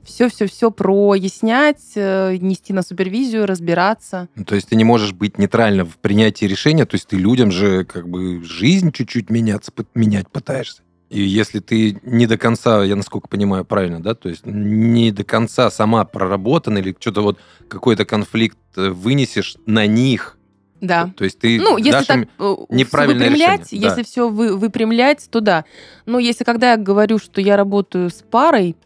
[0.03, 4.29] все-все-все прояснять, э, нести на супервизию, разбираться.
[4.35, 7.51] Ну, то есть ты не можешь быть нейтрально в принятии решения, то есть ты людям
[7.51, 10.83] же как бы жизнь чуть-чуть меняться, менять пытаешься.
[11.11, 15.25] И если ты не до конца, я насколько понимаю правильно, да, то есть не до
[15.25, 20.37] конца сама проработана или что-то вот какой-то конфликт э, вынесешь на них,
[20.79, 21.11] да.
[21.15, 23.87] То, есть ты ну, если так э, неправильное выпрямлять, решение.
[23.89, 24.07] если да.
[24.07, 25.65] все вы, выпрямлять, то да.
[26.05, 28.77] Но если когда я говорю, что я работаю с парой,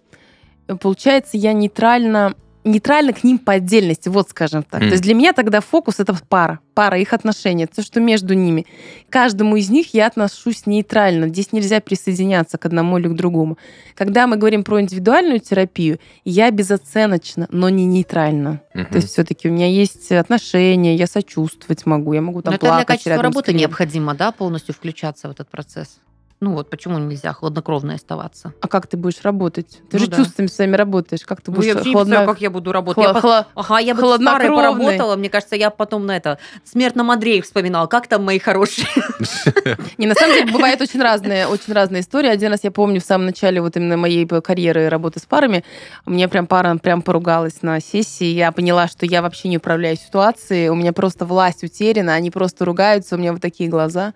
[0.82, 2.36] получается, я нейтрально
[2.66, 4.82] нейтрально к ним по отдельности, вот скажем так.
[4.82, 4.88] Mm.
[4.88, 8.66] То есть для меня тогда фокус это пара, пара, их отношения, то, что между ними.
[9.10, 11.30] Каждому из них я отношусь нейтрально.
[11.30, 13.58] Здесь нельзя присоединяться к одному или к другому.
[13.94, 18.62] Когда мы говорим про индивидуальную терапию, я безоценочно, но не нейтрально.
[18.74, 18.86] Mm-hmm.
[18.86, 22.78] То есть все-таки у меня есть отношения, я сочувствовать могу, я могу там но плакать.
[22.78, 26.00] Это для качества работы необходимо, да, полностью включаться в этот процесс.
[26.42, 28.54] Ну вот почему нельзя хладнокровно оставаться?
[28.60, 29.80] А как ты будешь работать?
[29.90, 30.18] Ты ну, же да.
[30.18, 31.26] чувствами своими работаешь.
[31.26, 32.00] Как ты будешь ну, я хладно...
[32.00, 33.04] не знаю, как я буду работать.
[33.06, 33.14] Хла...
[33.16, 33.48] Я по...
[33.56, 35.16] Ага, я бы с парой поработала.
[35.16, 37.88] Мне кажется, я потом на это смертном Андрей вспоминал.
[37.88, 38.86] Как там мои хорошие?
[39.98, 42.28] Не, на самом деле, бывают очень разные, очень разные истории.
[42.28, 45.64] Один раз я помню в самом начале вот именно моей карьеры работы с парами,
[46.06, 48.26] мне прям пара прям поругалась на сессии.
[48.26, 50.68] Я поняла, что я вообще не управляю ситуацией.
[50.68, 52.14] У меня просто власть утеряна.
[52.14, 53.16] Они просто ругаются.
[53.16, 54.14] У меня вот такие глаза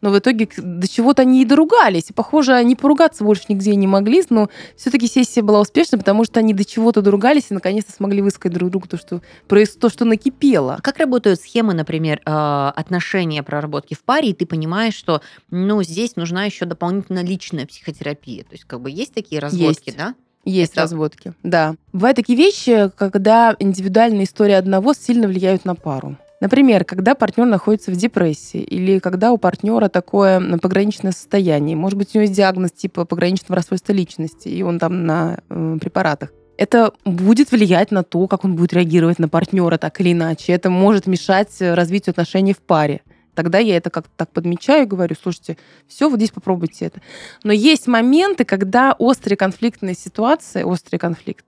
[0.00, 2.10] но в итоге до чего-то они и доругались.
[2.10, 6.40] И, похоже, они поругаться больше нигде не могли, но все-таки сессия была успешна, потому что
[6.40, 10.78] они до чего-то доругались и наконец-то смогли высказать друг другу то, что, то, что накипело.
[10.82, 16.16] Как работают схемы, например, э, отношения проработки в паре, и ты понимаешь, что ну, здесь
[16.16, 18.44] нужна еще дополнительно личная психотерапия?
[18.44, 19.98] То есть как бы есть такие разводки, есть.
[19.98, 20.14] да?
[20.44, 20.82] Есть это...
[20.82, 21.74] разводки, да.
[21.92, 26.16] Бывают такие вещи, когда индивидуальная история одного сильно влияют на пару.
[26.40, 32.08] Например, когда партнер находится в депрессии или когда у партнера такое пограничное состояние, может быть,
[32.14, 36.32] у него есть диагноз типа пограничного расстройства личности, и он там на э, препаратах.
[36.56, 40.52] Это будет влиять на то, как он будет реагировать на партнера так или иначе.
[40.52, 43.02] Это может мешать развитию отношений в паре
[43.40, 45.56] Тогда я это как-то так подмечаю и говорю, слушайте,
[45.88, 47.00] все, вот здесь попробуйте это.
[47.42, 51.46] Но есть моменты, когда острые конфликтные ситуации, острый конфликт,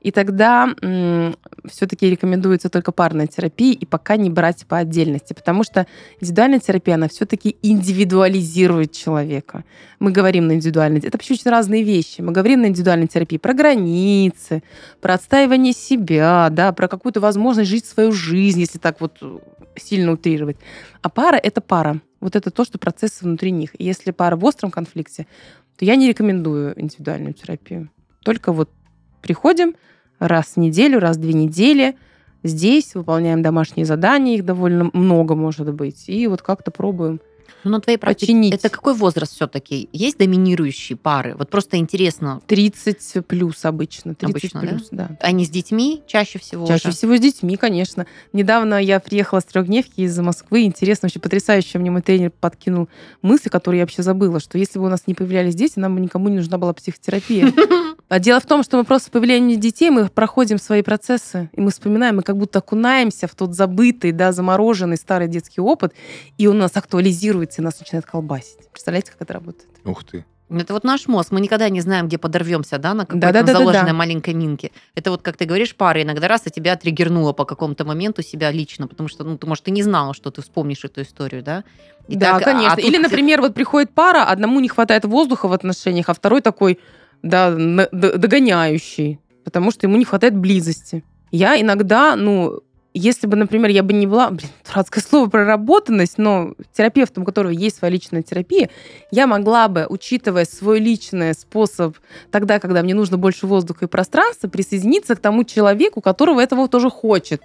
[0.00, 0.68] и тогда
[1.70, 5.86] все-таки рекомендуется только парная терапия и пока не брать по отдельности, потому что
[6.20, 9.64] индивидуальная терапия, она все-таки индивидуализирует человека.
[10.00, 10.98] Мы говорим на индивидуальной...
[11.00, 12.20] Это вообще очень разные вещи.
[12.20, 14.64] Мы говорим на индивидуальной терапии про границы,
[15.00, 19.18] про отстаивание себя, да, про какую-то возможность жить свою жизнь, если так вот
[19.78, 20.56] сильно утрировать.
[21.02, 22.00] А пара— это пара.
[22.20, 23.70] Вот это то, что процессы внутри них.
[23.78, 25.26] И если пара в остром конфликте,
[25.76, 27.90] то я не рекомендую индивидуальную терапию.
[28.24, 28.70] Только вот
[29.22, 29.74] приходим
[30.18, 31.96] раз в неделю, раз в две недели,
[32.42, 37.20] здесь выполняем домашние задания, их довольно много может быть, и вот как-то пробуем
[37.64, 38.54] ну, на твоей практике починить.
[38.54, 39.88] это какой возраст все-таки?
[39.92, 41.34] Есть доминирующие пары?
[41.36, 42.40] Вот просто интересно.
[42.46, 44.14] 30 плюс обычно.
[44.14, 45.10] 30 Обычно, плюс, да?
[45.20, 46.96] Они с детьми чаще всего Чаще уже?
[46.96, 48.06] всего с детьми, конечно.
[48.32, 50.62] Недавно я приехала с трехдневки из Москвы.
[50.62, 52.88] Интересно, вообще потрясающе мне мой тренер подкинул
[53.22, 56.00] мысль, которую я вообще забыла, что если бы у нас не появлялись дети, нам бы
[56.00, 57.52] никому не нужна была психотерапия.
[58.08, 61.60] А дело в том, что мы просто с появлением детей, мы проходим свои процессы, и
[61.60, 65.92] мы вспоминаем, мы как будто окунаемся в тот забытый, да, замороженный старый детский опыт,
[66.38, 68.70] и он у нас актуализируется, и нас начинает колбасить.
[68.72, 69.68] Представляете, как это работает?
[69.84, 70.24] Ух ты.
[70.50, 71.30] Это вот наш мозг.
[71.30, 73.58] Мы никогда не знаем, где подорвемся, да, на какой-то Да-да-да-да-да.
[73.58, 74.70] заложенной маленькой минке.
[74.94, 78.50] Это вот, как ты говоришь, пара иногда раз, и тебя триггернуло по какому-то моменту себя
[78.50, 81.64] лично, потому что, ну, ты, может, ты не знала, что ты вспомнишь эту историю, да?
[82.08, 82.76] И да, так, а конечно.
[82.76, 86.78] тут Или, например, вот приходит пара, одному не хватает воздуха в отношениях, а второй такой,
[87.22, 87.50] да,
[87.92, 91.04] догоняющий, потому что ему не хватает близости.
[91.30, 92.62] Я иногда, ну,
[92.94, 97.50] если бы, например, я бы не была, блин, дурацкое слово проработанность, но терапевтом, у которого
[97.50, 98.70] есть своя личная терапия,
[99.10, 101.96] я могла бы, учитывая свой личный способ,
[102.30, 106.90] тогда, когда мне нужно больше воздуха и пространства, присоединиться к тому человеку, которого этого тоже
[106.90, 107.42] хочет.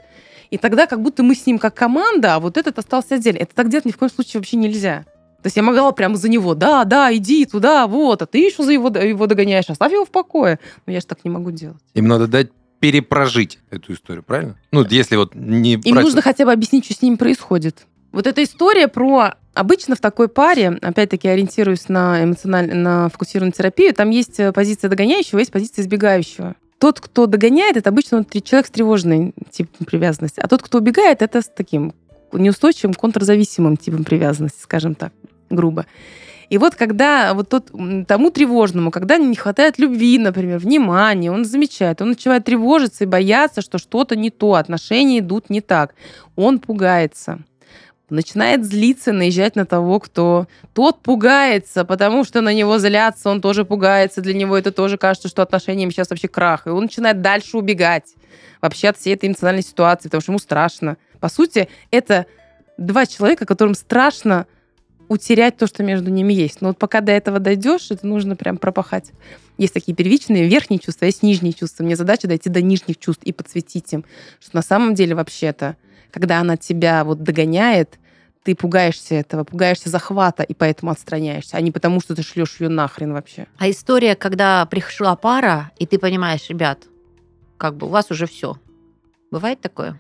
[0.50, 3.40] И тогда как будто мы с ним как команда, а вот этот остался отдельно.
[3.40, 5.06] Это так делать ни в коем случае вообще нельзя.
[5.44, 8.64] То есть я могла прямо за него, да, да, иди туда, вот, а ты еще
[8.64, 10.58] за его, его догоняешь, оставь его в покое.
[10.86, 11.82] Но я же так не могу делать.
[11.94, 14.56] Им надо дать перепрожить эту историю, правильно?
[14.72, 17.86] Ну, если вот не Им брать- нужно хотя бы объяснить, что с ними происходит.
[18.14, 19.36] Вот эта история про...
[19.54, 24.90] Обычно в такой паре, опять-таки ориентируясь на эмоционально, на фокусированную терапию, там есть э, позиция
[24.90, 26.56] догоняющего, есть позиция избегающего.
[26.80, 30.40] Тот, кто догоняет, это обычно человек с тревожной типом привязанности.
[30.40, 31.94] А тот, кто убегает, это с таким
[32.34, 35.14] неустойчивым, контрзависимым типом привязанности, скажем так,
[35.50, 35.86] грубо.
[36.50, 37.72] И вот когда вот тот,
[38.08, 43.62] тому тревожному, когда не хватает любви, например, внимания, он замечает, он начинает тревожиться и бояться,
[43.62, 45.96] что что-то не то, отношения идут не так.
[46.36, 47.40] Он пугается
[48.14, 50.48] начинает злиться, наезжать на того, кто...
[50.74, 55.28] Тот пугается, потому что на него злятся, он тоже пугается, для него это тоже кажется,
[55.28, 56.68] что отношениям сейчас вообще крах.
[56.68, 58.14] И он начинает дальше убегать
[58.62, 60.98] вообще от всей этой эмоциональной ситуации, потому что ему страшно.
[61.20, 62.26] По сути, это
[62.78, 64.46] два человека, которым страшно
[65.08, 66.62] утерять то, что между ними есть.
[66.62, 69.12] Но вот пока до этого дойдешь, это нужно прям пропахать.
[69.58, 71.84] Есть такие первичные верхние чувства, есть нижние чувства.
[71.84, 74.06] Мне задача дойти до нижних чувств и подсветить им,
[74.40, 75.78] что на самом деле вообще-то,
[76.12, 78.00] когда она тебя вот догоняет,
[78.44, 82.70] ты пугаешься этого, пугаешься захвата и поэтому отстраняешься, а не потому, что ты шлешь ее
[82.70, 83.48] нахрен вообще.
[83.58, 86.80] А история, когда пришла пара, и ты понимаешь, ребят,
[87.58, 88.58] как бы у вас уже все.
[89.32, 89.98] Бывает такое?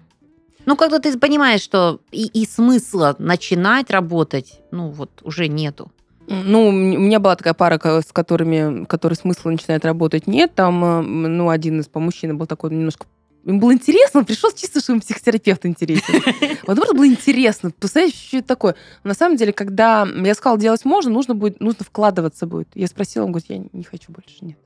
[0.65, 5.91] Ну, когда ты понимаешь, что и, и смысла начинать работать, ну, вот уже нету.
[6.27, 10.55] Ну, у меня была такая пара, с которыми, который смысла начинает работать нет.
[10.55, 13.07] Там, э, ну, один из по мужчины был такой немножко
[13.43, 16.21] Им было интересно, он пришел чисто, что ему психотерапевт интересен.
[16.65, 17.71] Вот просто было интересно.
[17.71, 18.75] Представляешь, что это такое?
[19.03, 22.69] На самом деле, когда я сказала, делать можно, нужно будет, нужно вкладываться будет.
[22.73, 24.57] Я спросила, он говорит, я не хочу больше, нет.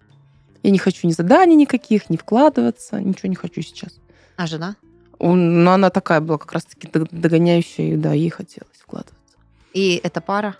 [0.62, 3.94] Я не хочу ни заданий никаких, ни вкладываться, ничего не хочу сейчас.
[4.36, 4.76] А жена?
[5.20, 9.16] Он, ну, она такая была как раз-таки дог- догоняющая, и да, ей хотелось вкладываться.
[9.74, 10.58] И эта пара?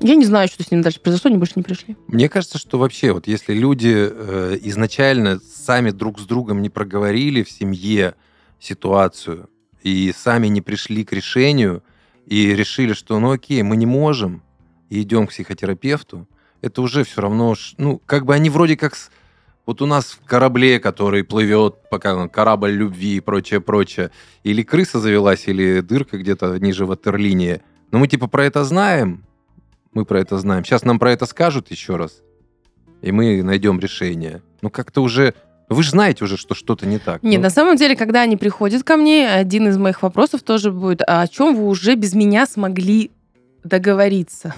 [0.00, 1.96] Я не знаю, что с ним дальше произошло, они больше не пришли.
[2.06, 7.42] Мне кажется, что вообще, вот если люди э, изначально сами друг с другом не проговорили
[7.42, 8.14] в семье
[8.60, 9.50] ситуацию
[9.82, 11.82] и сами не пришли к решению
[12.26, 14.42] и решили, что ну окей, мы не можем,
[14.88, 16.28] и идем к психотерапевту,
[16.60, 18.96] это уже все равно, ну, как бы они вроде как...
[19.68, 24.10] Вот у нас в корабле, который плывет, пока корабль любви и прочее, прочее,
[24.42, 27.60] или крыса завелась, или дырка где-то ниже ватерлинии.
[27.90, 29.26] Но мы типа про это знаем,
[29.92, 30.64] мы про это знаем.
[30.64, 32.22] Сейчас нам про это скажут еще раз,
[33.02, 34.40] и мы найдем решение.
[34.62, 35.34] Ну, как-то уже...
[35.68, 37.22] Вы же знаете уже, что что-то не так.
[37.22, 40.72] Нет, Ну, на самом деле, когда они приходят ко мне, один из моих вопросов тоже
[40.72, 43.10] будет, а о чем вы уже без меня смогли
[43.64, 44.54] договориться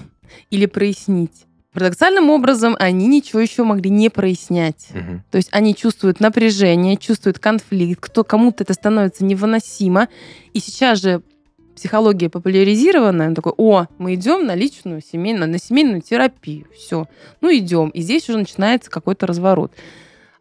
[0.51, 1.47] или прояснить?
[1.73, 4.89] Парадоксальным образом они ничего еще могли не прояснять.
[4.93, 5.23] мгм.
[5.31, 10.09] То есть они чувствуют напряжение, чувствуют конфликт, кто кому-то это становится невыносимо.
[10.53, 11.21] И сейчас же
[11.75, 17.07] психология популяризированная, он такой, о, мы идем на личную семейную, на семейную терапию, все,
[17.39, 17.89] ну идем.
[17.89, 19.71] И здесь уже начинается какой-то разворот.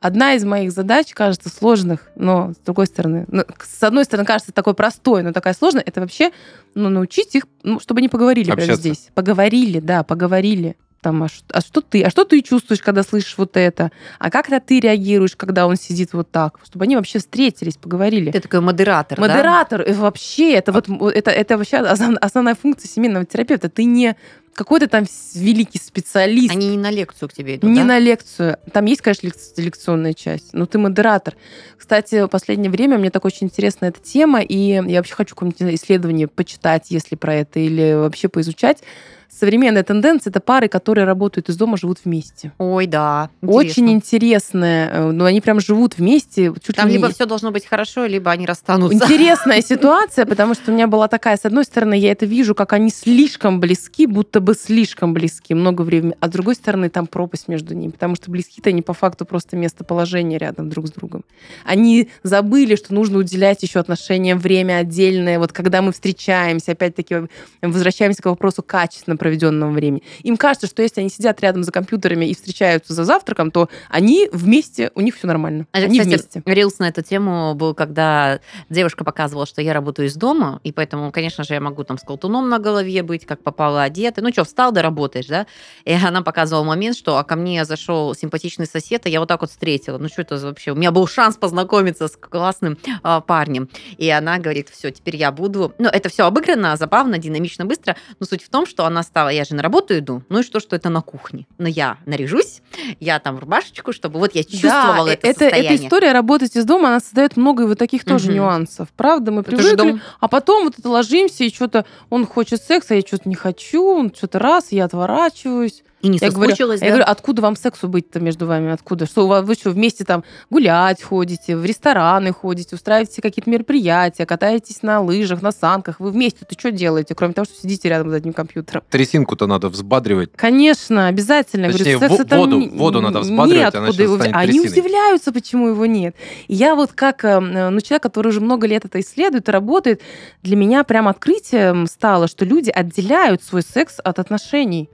[0.00, 4.50] Одна из моих задач, кажется, сложных, но с другой стороны, ну, с одной стороны, кажется
[4.50, 6.30] такой простой, но такая сложная, это вообще
[6.74, 9.08] ну, научить их, ну, чтобы они поговорили прямо здесь.
[9.14, 10.76] Поговорили, да, поговорили.
[11.02, 12.02] Там, а, ш- а что ты?
[12.02, 13.90] А что ты чувствуешь, когда слышишь вот это?
[14.18, 16.58] А как это ты реагируешь, когда он сидит вот так?
[16.64, 18.30] Чтобы они вообще встретились, поговорили.
[18.30, 19.26] Ты такой модератор, да?
[19.26, 23.70] Модератор, и вообще, это вот м- это, это вообще основ- основная функция семейного терапевта.
[23.70, 24.14] Ты не
[24.52, 27.84] какой-то там великий специалист, Они не на лекцию к тебе идут, не да?
[27.86, 28.58] на лекцию.
[28.70, 31.34] Там есть, конечно, лек- лекционная часть, но ты модератор.
[31.78, 35.80] Кстати, в последнее время мне так очень интересна эта тема, и я вообще хочу какое-нибудь
[35.80, 38.82] исследование почитать, если про это, или вообще поизучать.
[39.30, 42.52] Современная тенденция— это пары, которые работают из дома, живут вместе.
[42.58, 43.30] Ой, да.
[43.42, 44.10] Очень интересно.
[44.10, 44.90] интересная.
[44.90, 46.52] э, Ну, они прям живут вместе.
[46.62, 48.96] Чуть Там ли не- либо все должно быть хорошо, либо они расстанутся.
[48.96, 52.72] Интересная ситуация, потому что у меня была такая, с одной стороны, я это вижу, как
[52.72, 57.48] они слишком близки, будто бы слишком близки много времени, а с другой стороны, там пропасть
[57.48, 61.24] между ними, потому что близки-то они по факту просто местоположение рядом друг с другом.
[61.64, 67.28] Они забыли, что нужно уделять еще отношениям время отдельное, вот когда мы встречаемся, опять-таки
[67.62, 70.02] возвращаемся к вопросу качественно проведенного времени.
[70.22, 74.28] Им кажется, что если они сидят рядом за компьютерами и встречаются за завтраком, то они
[74.32, 75.66] вместе, у них все нормально.
[75.72, 76.42] А, они Кстати, вместе.
[76.46, 81.12] рилс на эту тему был, когда девушка показывала, что я работаю из дома, и поэтому,
[81.12, 84.22] конечно же, я могу там с колтуном на голове быть, как попало одета.
[84.22, 85.46] Ну что, встал, да работаешь, да?
[85.84, 89.42] И она показывала момент, что а ко мне зашел симпатичный сосед, и я вот так
[89.42, 89.98] вот встретила.
[89.98, 90.72] Ну что это вообще?
[90.72, 93.68] У меня был шанс познакомиться с классным а, парнем.
[93.98, 95.74] И она говорит, все, теперь я буду...
[95.78, 97.96] Ну, это все обыграно, забавно, динамично, быстро.
[98.18, 99.28] Но суть в том, что она стала...
[99.28, 101.46] Я же на работу иду, ну и что, что это на кухне.
[101.58, 102.62] Но я наряжусь,
[103.00, 105.74] я там рубашечку, чтобы вот я чувствовала да, это, это, состояние.
[105.74, 108.36] эта история работать из дома, она создает много вот таких тоже Мгм.
[108.36, 108.88] нюансов.
[108.96, 113.00] Правда, мы Это привыкли, а потом вот это ложимся, и что-то он хочет секса, я
[113.00, 115.82] что-то не хочу, он что-то раз, я отворачиваюсь.
[116.02, 116.92] И не Я говорю, соскучилась, я да?
[116.92, 118.72] говорю, откуда вам сексу быть-то между вами?
[118.72, 119.04] Откуда?
[119.04, 124.24] Что у вас- вы что, вместе там гулять ходите, в рестораны ходите, устраиваете какие-то мероприятия,
[124.24, 126.00] катаетесь на лыжах, на санках.
[126.00, 128.82] Вы вместе-то что делаете, кроме того, что сидите рядом за одним компьютером?
[128.88, 130.30] Трясинку-то надо взбадривать.
[130.36, 131.70] Конечно, обязательно.
[131.70, 134.34] Точнее, говорю, секса во- там воду- не- воду надо взбадривать, она неоткуда сейчас его станет
[134.36, 134.42] взять.
[134.48, 134.72] Они трясиной.
[134.80, 136.16] удивляются, почему его нет.
[136.48, 140.00] И я вот как э, ну, человек, который уже много лет это исследует и работает,
[140.42, 144.88] для меня прям открытием стало, что люди отделяют свой секс от отношений.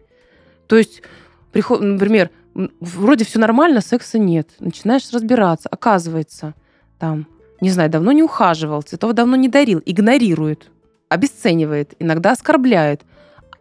[0.66, 1.02] То есть,
[1.52, 2.30] приход- например,
[2.80, 4.50] вроде все нормально, секса нет.
[4.60, 5.68] Начинаешь разбираться.
[5.68, 6.54] Оказывается,
[6.98, 7.26] там,
[7.60, 10.70] не знаю, давно не ухаживал, цветов давно не дарил, игнорирует,
[11.08, 13.02] обесценивает, иногда оскорбляет.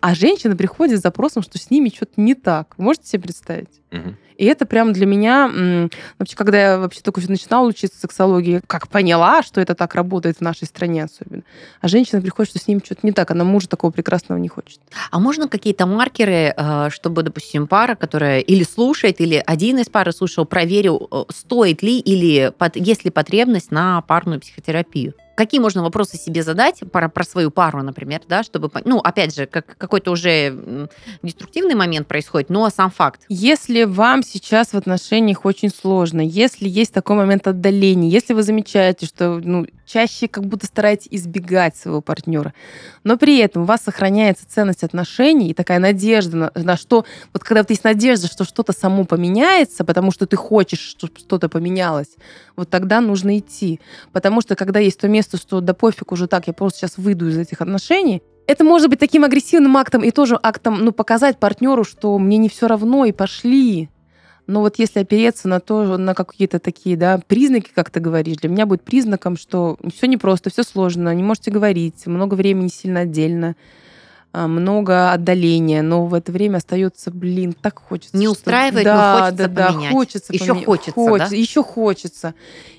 [0.01, 2.75] А женщина приходит с запросом, что с ними что-то не так.
[2.77, 3.81] Можете себе представить?
[3.91, 4.17] Мгм.
[4.37, 9.43] И это прям для меня, вообще, когда я вообще только начинала учиться сексологии, как поняла,
[9.43, 11.43] что это так работает в нашей стране особенно.
[11.79, 14.81] А женщина приходит, что с ним что-то не так, она мужа такого прекрасного не хочет.
[15.09, 20.11] А можно какие-то маркеры, э, чтобы, допустим, пара, которая или слушает, или один из пары
[20.11, 25.13] слушал, проверил, э, стоит ли или под- есть ли потребность на парную психотерапию?
[25.35, 29.45] Какие можно вопросы себе задать про, про свою пару, например, да, чтобы, ну, опять же,
[29.45, 30.89] как какой-то уже
[31.23, 33.21] деструктивный момент происходит, но сам факт.
[33.29, 39.05] Если вам сейчас в отношениях очень сложно, если есть такой момент отдаления, если вы замечаете,
[39.05, 42.53] что ну, чаще как будто стараетесь избегать своего партнера,
[43.03, 47.43] но при этом у вас сохраняется ценность отношений и такая надежда на, на что, вот
[47.43, 52.15] когда вот есть надежда, что что-то само поменяется, потому что ты хочешь, чтобы что-то поменялось,
[52.55, 53.79] вот тогда нужно идти.
[54.11, 57.27] Потому что когда есть то место, что да пофиг уже так, я просто сейчас выйду
[57.27, 61.83] из этих отношений, это может быть таким агрессивным актом и тоже актом, ну, показать партнеру,
[61.83, 63.89] что мне не все равно, и пошли.
[64.47, 68.49] Но вот если опереться на то, на какие-то такие, да, признаки, как ты говоришь, для
[68.49, 73.55] меня будет признаком, что все непросто, все сложно, не можете говорить, много времени сильно отдельно,
[74.47, 78.17] много отдаления, но в это время остается, блин, так хочется.
[78.17, 79.91] Не что- устраивает, но да, хочется да, да, поменять.
[79.91, 80.65] хочется Ещё поменять.
[80.65, 81.35] хочется, да?
[81.35, 82.33] Еще хочется.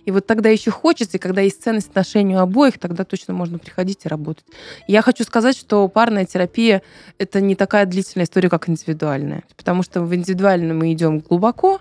[0.05, 3.59] И вот тогда еще хочется, и когда есть ценность отношений у обоих, тогда точно можно
[3.59, 4.45] приходить и работать.
[4.87, 6.83] Я хочу сказать, что парная терапия—
[7.19, 9.43] это не такая длительная история, как индивидуальная.
[9.57, 11.81] Потому что в индивидуальном мы идем глубоко,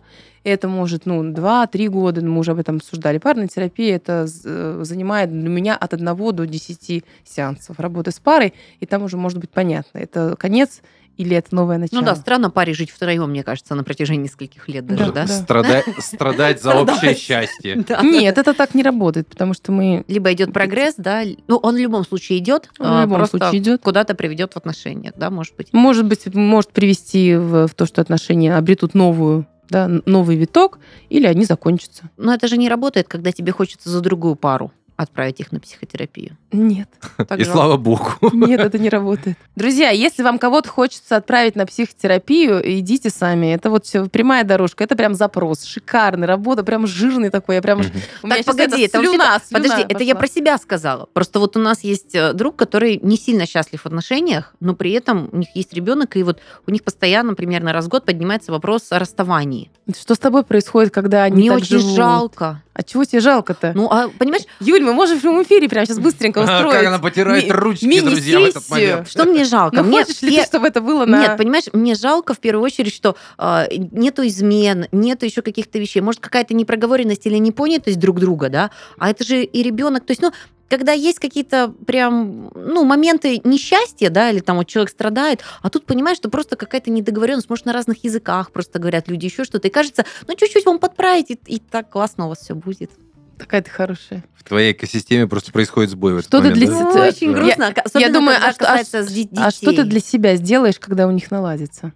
[0.49, 3.17] это может, ну, 2-3 года, мы уже об этом обсуждали.
[3.17, 8.53] Парная терапия это э, занимает для меня от 1 до 10 сеансов работы с парой,
[8.79, 10.81] и там уже может быть понятно, это конец
[11.17, 12.01] или это новое начало.
[12.01, 15.25] Ну да, странно паре жить втроем, мне кажется, на протяжении нескольких лет даже, да?
[15.25, 15.33] Да, да.
[15.33, 17.75] Страда- Страдать за общее счастье.
[17.87, 18.01] Да.
[18.01, 21.77] Нет, это так не работает, потому что мы Либо идет прогресс, да, ну он в
[21.77, 23.81] любом случае идет, в а, любом просто случае идет.
[23.81, 25.71] куда-то приведет в отношениях, да, может быть.
[25.71, 31.25] Может быть, может привести в, в то, что отношения обретут новую, да, новый виток, или
[31.25, 32.09] они закончатся.
[32.17, 34.71] Но это же не работает, когда тебе хочется за другую пару.
[34.97, 36.37] Отправить их на психотерапию.
[36.51, 36.89] Нет.
[37.27, 37.57] Так И жалко.
[37.59, 38.11] слава богу.
[38.33, 39.37] Нет, это не работает.
[39.55, 43.53] Друзья, если вам кого-то хочется отправить на психотерапию, идите сами.
[43.53, 44.83] Это вот все прямая дорожка.
[44.83, 45.63] Это прям запрос.
[45.63, 47.55] Шикарный, работа прям жирный такой.
[47.55, 47.79] Я прям...
[47.79, 47.91] Мгм.
[48.23, 50.19] У меня Так, погоди, это слюна, слюна Подожди, это я пошла.
[50.19, 51.07] про себя сказала.
[51.13, 54.91] Просто вот у нас есть э, друг, который не сильно счастлив в отношениях, но при
[54.91, 58.51] этом у них есть ребенок, и вот у них постоянно, примерно раз в год, поднимается
[58.51, 59.71] вопрос о расставании.
[59.97, 61.95] Что с тобой происходит, когда они Мне так очень живут?
[61.95, 62.61] жалко.
[62.73, 63.71] А чего тебе жалко-то?
[63.73, 66.71] Ну, а понимаешь, Юль, мы можем в прямом эфире прямо сейчас быстренько устроить.
[66.71, 68.89] Как она потирает ми- ручки, друзья, в этот мини-сессию.
[68.89, 69.09] момент.
[69.09, 69.75] что мне жалко?
[69.83, 71.21] Ну, Мне хочешь ли ты, чтобы это было на...
[71.21, 76.01] Нет, понимаешь, мне жалко в первую очередь, что э, нету измен, нету еще каких-то вещей.
[76.01, 78.71] Может, какая-то непроговоренность или непонятость друг друга, да?
[78.97, 80.05] А это же и ребенок.
[80.05, 80.31] То есть, ну,
[80.69, 85.85] когда есть какие-то прям, ну, моменты несчастья, да, или там вот человек страдает, а тут
[85.85, 89.71] понимаешь, что просто какая-то недоговоренность, может, на разных языках просто говорят люди еще что-то, и
[89.71, 92.91] кажется, ну, чуть-чуть вам подправить, и, и так классно у вас все будет.
[93.37, 94.23] Такая ты хорошая.
[94.35, 96.73] В твоей экосистеме просто происходит сбой в этот Что ты момент, для да?
[96.91, 97.67] себя- Ну, очень Я- грустно.
[97.83, 101.31] Особенно, я думаю, а что- а А что ты для себя сделаешь, когда у них
[101.31, 101.93] наладится?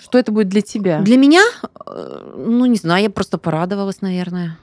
[0.00, 1.00] Что это будет для тебя?
[1.00, 1.42] Для меня,
[1.86, 4.56] э, ну, не знаю, я просто порадовалась, наверное.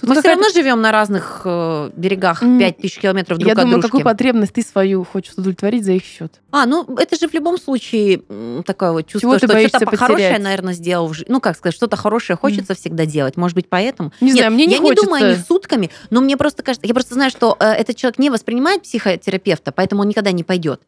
[0.00, 3.52] Тут Мы все какая-то- равно живем на разных э, берегах М, 5000 километров друг Я
[3.52, 3.86] от думаю, дружки.
[3.88, 6.40] какую потребность ты свою хочешь удовлетворить за их счет?
[6.50, 8.22] А, ну это же в любом случае
[8.64, 11.08] такое вот чувство, Чего ты что боишься что-то хорошее, наверное, сделал.
[11.12, 13.36] в Ну, как сказать, что-то хорошее хочется всегда делать.
[13.36, 14.12] Может быть, поэтому.
[14.20, 15.02] Не Нет, знаю, мне не я хочется.
[15.02, 17.96] не думаю о них сутками, но мне просто кажется, я просто знаю, что э, этот
[17.96, 20.80] человек не воспринимает психотерапевта, поэтому он никогда не пойдет.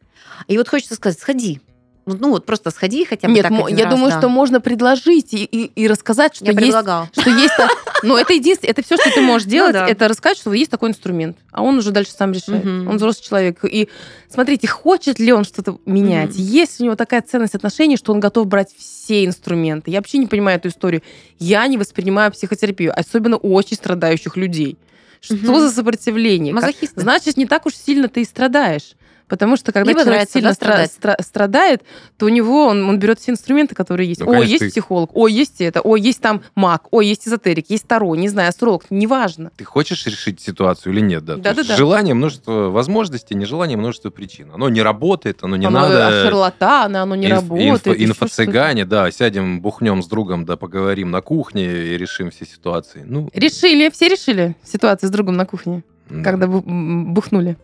[0.48, 1.60] И вот хочется сказать, сходи.
[2.08, 4.18] Ну, ну, вот просто сходи хотя бы Нет, так я раз, думаю, да.
[4.20, 7.10] что можно предложить и, и, и рассказать, что я есть предлагала.
[7.12, 7.52] что есть...
[8.00, 9.86] та- Ну, это единственное, это все, что ты можешь делать, да.
[9.88, 12.64] это рассказать, что есть такой инструмент, а он уже дальше сам решает.
[12.64, 12.88] Мгм.
[12.88, 13.64] Он взрослый человек.
[13.64, 13.88] И
[14.28, 16.30] смотрите, хочет ли он что-то менять?
[16.30, 16.38] Мгм.
[16.42, 19.90] Есть у него такая ценность отношений, что он готов брать все инструменты?
[19.90, 21.02] Я вообще не понимаю эту историю.
[21.38, 24.76] Я не воспринимаю психотерапию, особенно у очень страдающих людей.
[25.20, 25.60] Что Мгм.
[25.60, 26.54] за сопротивление?
[26.54, 26.74] Как-.
[26.94, 28.92] Значит, не так уж сильно ты и страдаешь.
[29.28, 31.82] Потому что когда Либо человек нравится, сильно да, стра- стра- страдает,
[32.16, 34.20] то у него он, он берет все инструменты, которые есть.
[34.20, 37.66] Ну, о, есть ты- психолог, о, есть это, о, есть там маг, о, есть эзотерик,
[37.68, 39.50] есть таро, не знаю, астролог, неважно.
[39.56, 41.34] Ты хочешь решить ситуацию или нет, да?
[41.34, 41.62] То Да-да-да.
[41.62, 44.50] есть Желание, множество возможностей, нежелание, множество причин.
[44.54, 46.22] Оно не работает, оно не оно надо...
[46.22, 47.98] шарлатаны, оно не Инф- работает.
[47.98, 53.02] еще инфо-цыгане, да, сядем, бухнем с другом, да, поговорим на кухне и решим все ситуации.
[53.04, 53.28] Ну.
[53.34, 56.22] Решили, все решили ситуацию с другом на кухне, да.
[56.22, 57.56] когда бухнули.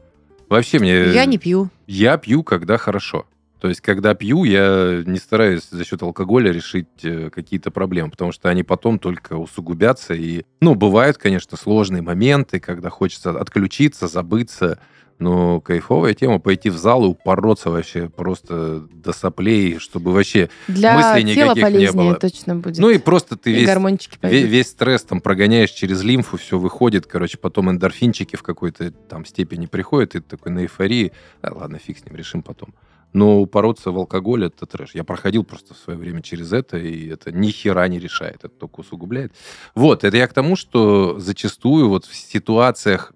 [0.53, 1.13] Вообще мне...
[1.13, 1.71] Я не пью.
[1.87, 3.25] Я пью, когда хорошо.
[3.59, 8.33] То есть, когда пью, я не стараюсь за счет алкоголя решить э, какие-то проблемы, потому
[8.33, 10.13] что они потом только усугубятся.
[10.13, 14.79] И, ну, бывают, конечно, сложные моменты, когда хочется отключиться, забыться.
[15.19, 20.51] Но кайфовая тема пойти в зал и упороться вообще просто до соплей, чтобы вообще...
[20.69, 22.15] Для Мыслей никаких не было.
[22.15, 22.79] точно будет.
[22.79, 24.51] Ну и просто ты И весь гормончики Ве- пойдут.
[24.51, 29.67] Весь стресс там прогоняешь через лимфу, все выходит, короче, потом эндорфинчики в какой-то там степени
[29.67, 31.13] приходят, и ты такой на эйфории.
[31.41, 32.75] А, ладно, фиг с ним, решим потом.
[33.13, 34.95] Но упороться в алкоголь это трэш.
[34.95, 38.49] Я проходил просто в свое время через это, и это ни хера не решает, это
[38.49, 39.33] только усугубляет.
[39.75, 43.13] Вот, это я к тому, что зачастую вот в ситуациях,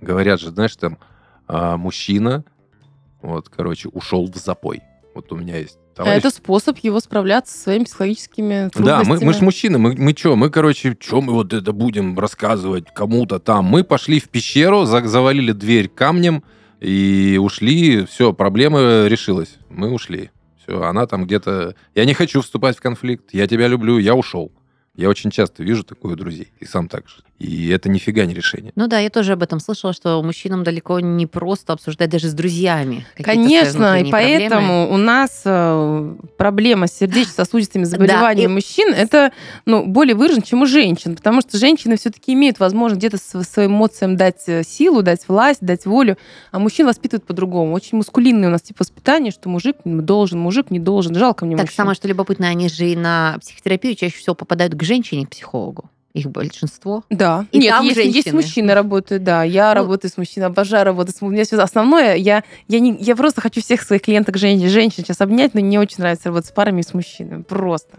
[0.00, 0.98] говорят же, знаешь, там,
[1.46, 2.44] а, мужчина,
[3.22, 4.82] вот, короче, ушел в запой.
[5.14, 9.04] Вот у меня есть А товарищ, это способ его справляться со своими психологическими да, мы,
[9.04, 9.24] трудностями.
[9.24, 13.38] мы ж мужчины, мы, мы что, мы, короче, что мы вот это будем рассказывать кому-то
[13.38, 13.64] там?
[13.64, 16.42] Мы пошли в пещеру, за- завалили дверь камнем
[16.80, 20.30] и ушли, все, проблема решилась, мы ушли.
[20.62, 21.74] Все, она там где-то...
[21.94, 24.50] Я не хочу вступать в конфликт, я тебя люблю, я ушел.
[24.96, 27.16] Я очень часто вижу такое у друзей, и сам так же.
[27.40, 28.72] И это нифига не решение.
[28.76, 32.32] Ну да, я тоже об этом слышала, что мужчинам далеко не просто обсуждать даже с
[32.32, 33.04] друзьями.
[33.16, 33.68] Конечно,
[33.98, 34.48] и внутренние проблемы.
[34.50, 39.32] поэтому у нас э, проблема с сердечно-сосудистыми заболеваниями и- мужчин это
[39.66, 43.72] ну, более выражена, чем у женщин, потому что женщины все-таки имеют возможность где-то св- своим
[43.72, 46.16] эмоциям дать э, силу, дать власть, дать волю,
[46.52, 47.74] а мужчин воспитывают по-другому.
[47.74, 51.14] Очень мускулинное у нас тип воспитания, что мужик должен, мужик не должен.
[51.16, 51.76] Жалко мне Так, мужчин.
[51.76, 55.90] самое что любопытное, они же и на психотерапию чаще всего попадают к женщине, к психологу.
[56.14, 57.02] Их большинство.
[57.10, 57.46] Да.
[57.50, 59.42] И Нет, там есть, есть мужчины работают, да.
[59.42, 61.44] Я Ну- работаю с мужчиной, обожаю работать с мужчиной.
[61.44, 65.20] У меня Основное, я, я, не, я просто хочу всех своих клиенток женщин, женщин сейчас
[65.20, 67.42] обнять, но мне очень нравится работать с парами и с мужчинами.
[67.42, 67.98] Просто.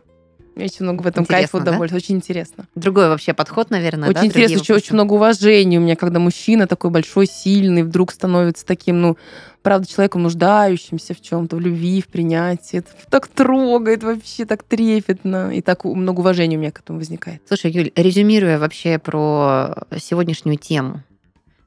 [0.56, 1.72] Очень много в этом Интересно, кайфа, да?
[1.72, 1.98] удовольствия.
[1.98, 2.68] Очень интересно.
[2.76, 6.66] Другой вообще подход, наверное, очень да, интересно, очень, очень много уважения у меня, когда мужчина
[6.66, 9.18] такой большой, сильный, вдруг становится таким, ну,
[9.62, 12.80] правда, человеком нуждающимся в чем-то, в любви, в принятии.
[12.80, 15.52] Это так трогает вообще, так трепетно.
[15.54, 17.42] И так много уважения у меня к этому возникает.
[17.48, 21.04] Слушай, Юль, резюмируя вообще про сегодняшнюю тему,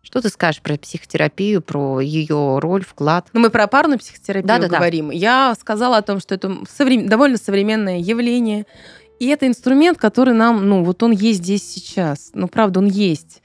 [0.03, 3.29] что ты скажешь про психотерапию, про ее роль, вклад?
[3.33, 4.77] Ну, мы про парную психотерапию Да-да-да.
[4.77, 5.11] говорим.
[5.11, 8.67] Я сказала о том, что это соврем- довольно современное явление.
[9.21, 12.31] И это инструмент, который нам, ну, вот он есть здесь сейчас.
[12.35, 13.43] Ну, правда, он есть.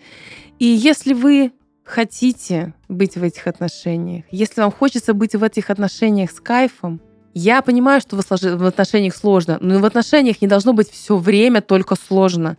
[0.60, 1.52] И если вы
[1.84, 7.02] хотите быть в этих отношениях, если вам хочется быть в этих отношениях с кайфом,
[7.34, 11.96] я понимаю, что в отношениях сложно, но в отношениях не должно быть все время только
[11.96, 12.58] сложно.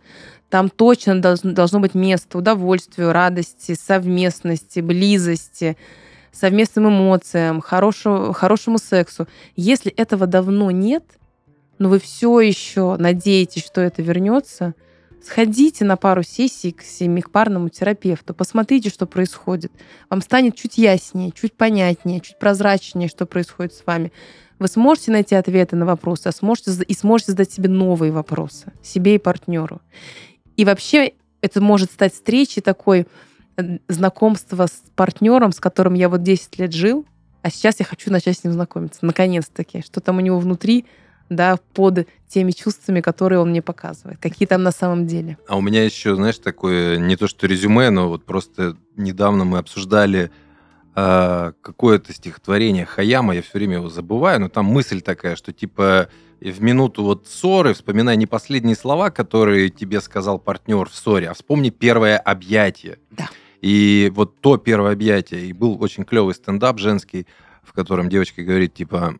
[0.49, 5.75] Там точно должно быть место удовольствию, радости, совместности, близости,
[6.31, 9.27] совместным эмоциям, хорошему, хорошему сексу.
[9.55, 11.03] Если этого давно нет,
[11.77, 14.75] но вы все еще надеетесь, что это вернется,
[15.21, 19.71] сходите на пару сессий к семихпарному терапевту, посмотрите, что происходит.
[20.09, 24.11] Вам станет чуть яснее, чуть понятнее, чуть прозрачнее, что происходит с вами.
[24.59, 29.15] Вы сможете найти ответы на вопросы, а сможете, и сможете задать себе новые вопросы, себе
[29.15, 29.81] и партнеру.
[30.57, 33.07] И вообще это может стать встречей такой
[33.57, 37.05] э, знакомства с партнером, с которым я вот 10 лет жил,
[37.41, 39.05] а сейчас я хочу начать с ним знакомиться.
[39.05, 39.83] Наконец-таки.
[39.83, 40.85] Что там у него внутри,
[41.29, 44.19] да, под теми чувствами, которые он мне показывает.
[44.19, 45.37] Какие там на самом деле.
[45.47, 49.59] А у меня еще, знаешь, такое, не то что резюме, но вот просто недавно мы
[49.59, 50.31] обсуждали
[50.95, 56.09] э, какое-то стихотворение Хаяма, я все время его забываю, но там мысль такая, что типа
[56.41, 61.33] в минуту вот ссоры вспоминай не последние слова, которые тебе сказал партнер в ссоре, а
[61.33, 62.99] вспомни первое объятие.
[63.11, 63.29] Да.
[63.61, 67.25] И вот то первое объятие, и был очень клевый стендап женский,
[67.63, 69.15] в котором девочка говорит, типа,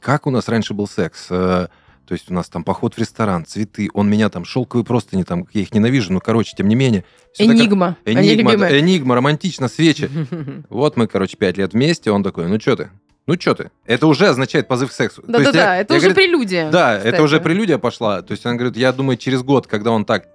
[0.00, 1.26] как у нас раньше был секс?
[1.28, 1.68] Э,
[2.06, 5.46] то есть у нас там поход в ресторан, цветы, он меня там, шелковые простыни, там,
[5.52, 7.04] я их ненавижу, но, короче, тем не менее.
[7.38, 7.96] Энигма.
[8.04, 10.10] Так, энигма, энигма, романтично, свечи.
[10.68, 12.90] Вот мы, короче, пять лет вместе, он такой, ну что ты?
[13.26, 13.70] Ну что ты?
[13.86, 15.22] Это уже означает позыв к сексу.
[15.26, 16.70] Да-да-да, это я, уже говорит, прелюдия.
[16.70, 17.14] Да, кстати.
[17.14, 18.20] это уже прелюдия пошла.
[18.20, 20.26] То есть она говорит, я думаю, через год, когда он так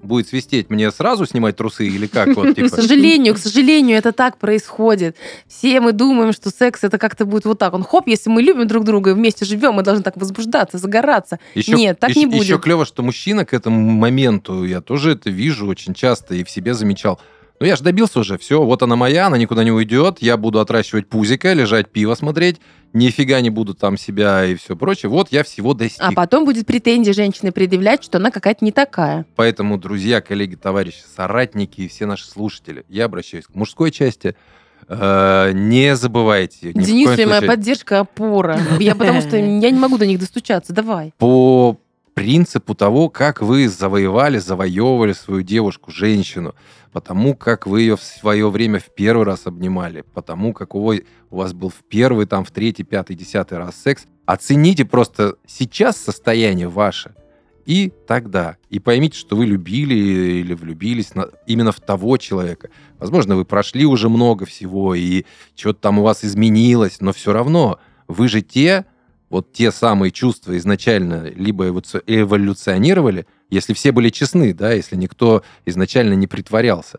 [0.00, 2.28] будет свистеть, мне сразу снимать трусы или как?
[2.36, 2.68] Вот, типа?
[2.68, 5.16] К сожалению, к сожалению, это так происходит.
[5.48, 7.74] Все мы думаем, что секс это как-то будет вот так.
[7.74, 11.38] Он хоп, если мы любим друг друга и вместе живем, мы должны так возбуждаться, загораться.
[11.54, 12.44] Еще, Нет, так еще, не будет.
[12.44, 16.50] Еще клево, что мужчина к этому моменту, я тоже это вижу очень часто и в
[16.50, 17.20] себе замечал,
[17.58, 20.60] ну, я же добился уже, все, вот она моя, она никуда не уйдет, я буду
[20.60, 22.60] отращивать пузика, лежать пиво смотреть,
[22.92, 25.10] нифига не буду там себя и все прочее.
[25.10, 26.02] Вот я всего достиг.
[26.02, 29.26] А потом будет претензия женщины предъявлять, что она какая-то не такая.
[29.36, 34.36] Поэтому, друзья, коллеги, товарищи, соратники и все наши слушатели, я обращаюсь к мужской части.
[34.88, 36.72] Э, не забывайте.
[36.72, 38.58] Денис, моя поддержка, опора.
[38.78, 40.72] Я потому что я не могу до них достучаться.
[40.72, 41.12] Давай.
[41.18, 41.78] По
[42.16, 46.54] принципу того, как вы завоевали, завоевывали свою девушку, женщину,
[46.90, 51.52] потому как вы ее в свое время в первый раз обнимали, потому какой у вас
[51.52, 54.06] был в первый, там, в третий, пятый, десятый раз секс.
[54.24, 57.14] Оцените просто сейчас состояние ваше
[57.66, 58.56] и тогда.
[58.70, 62.70] И поймите, что вы любили или влюбились на, именно в того человека.
[62.98, 67.78] Возможно, вы прошли уже много всего, и что-то там у вас изменилось, но все равно
[68.08, 68.86] вы же те,
[69.28, 76.14] вот те самые чувства изначально либо эволюционировали, если все были честны, да, если никто изначально
[76.14, 76.98] не притворялся.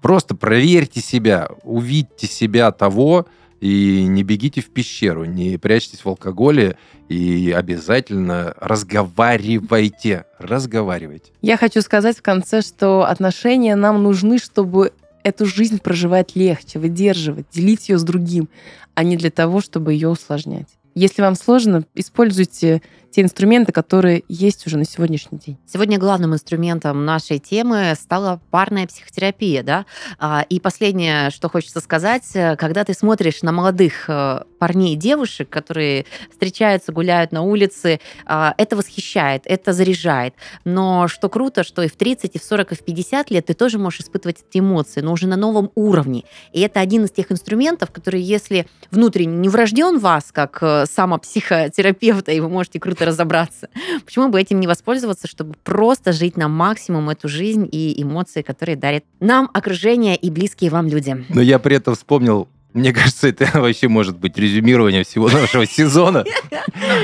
[0.00, 3.26] Просто проверьте себя, увидьте себя того,
[3.60, 6.76] и не бегите в пещеру, не прячьтесь в алкоголе
[7.08, 11.32] и обязательно разговаривайте, разговаривайте.
[11.40, 17.46] Я хочу сказать в конце, что отношения нам нужны, чтобы эту жизнь проживать легче, выдерживать,
[17.52, 18.50] делить ее с другим,
[18.94, 20.68] а не для того, чтобы ее усложнять.
[20.94, 22.80] Если вам сложно, используйте
[23.14, 25.56] те инструменты, которые есть уже на сегодняшний день.
[25.66, 29.86] Сегодня главным инструментом нашей темы стала парная психотерапия, да.
[30.18, 34.96] А, и последнее, что хочется сказать, э, когда ты смотришь на молодых э, парней и
[34.96, 40.34] девушек, которые встречаются, гуляют на улице, а, это восхищает, это заряжает.
[40.64, 43.54] Но что круто, что и в 30, и в 40, и в 50 лет ты
[43.54, 46.24] тоже можешь испытывать эти эмоции, но уже на новом уровне.
[46.52, 52.32] И это один из тех инструментов, которые, если внутренне не врожден вас, как э, самопсихотерапевта,
[52.32, 53.68] и вы можете круто разобраться.
[54.04, 58.76] Почему бы этим не воспользоваться, чтобы просто жить на максимум эту жизнь и эмоции, которые
[58.76, 61.24] дарит нам окружение и близкие вам люди.
[61.28, 66.24] Но я при этом вспомнил мне кажется, это вообще может быть резюмирование всего нашего сезона.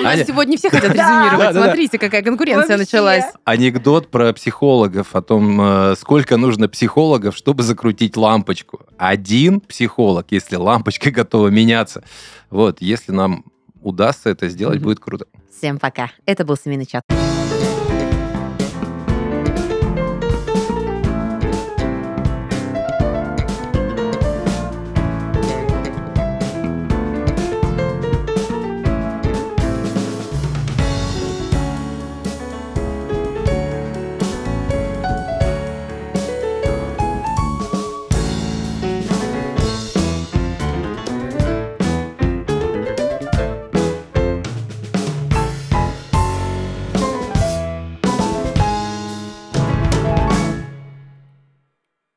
[0.02, 1.54] Нас сегодня все хотят резюмировать.
[1.54, 3.24] Смотрите, какая конкуренция началась.
[3.44, 8.80] Анекдот про психологов о том, э, сколько нужно психологов, чтобы закрутить лампочку.
[8.98, 12.02] Один психолог, если лампочка готова меняться.
[12.50, 13.44] Вот, если нам
[13.82, 15.26] удастся это сделать, будет круто.
[15.56, 16.10] Всем пока.
[16.26, 17.02] Это был Семейный чат.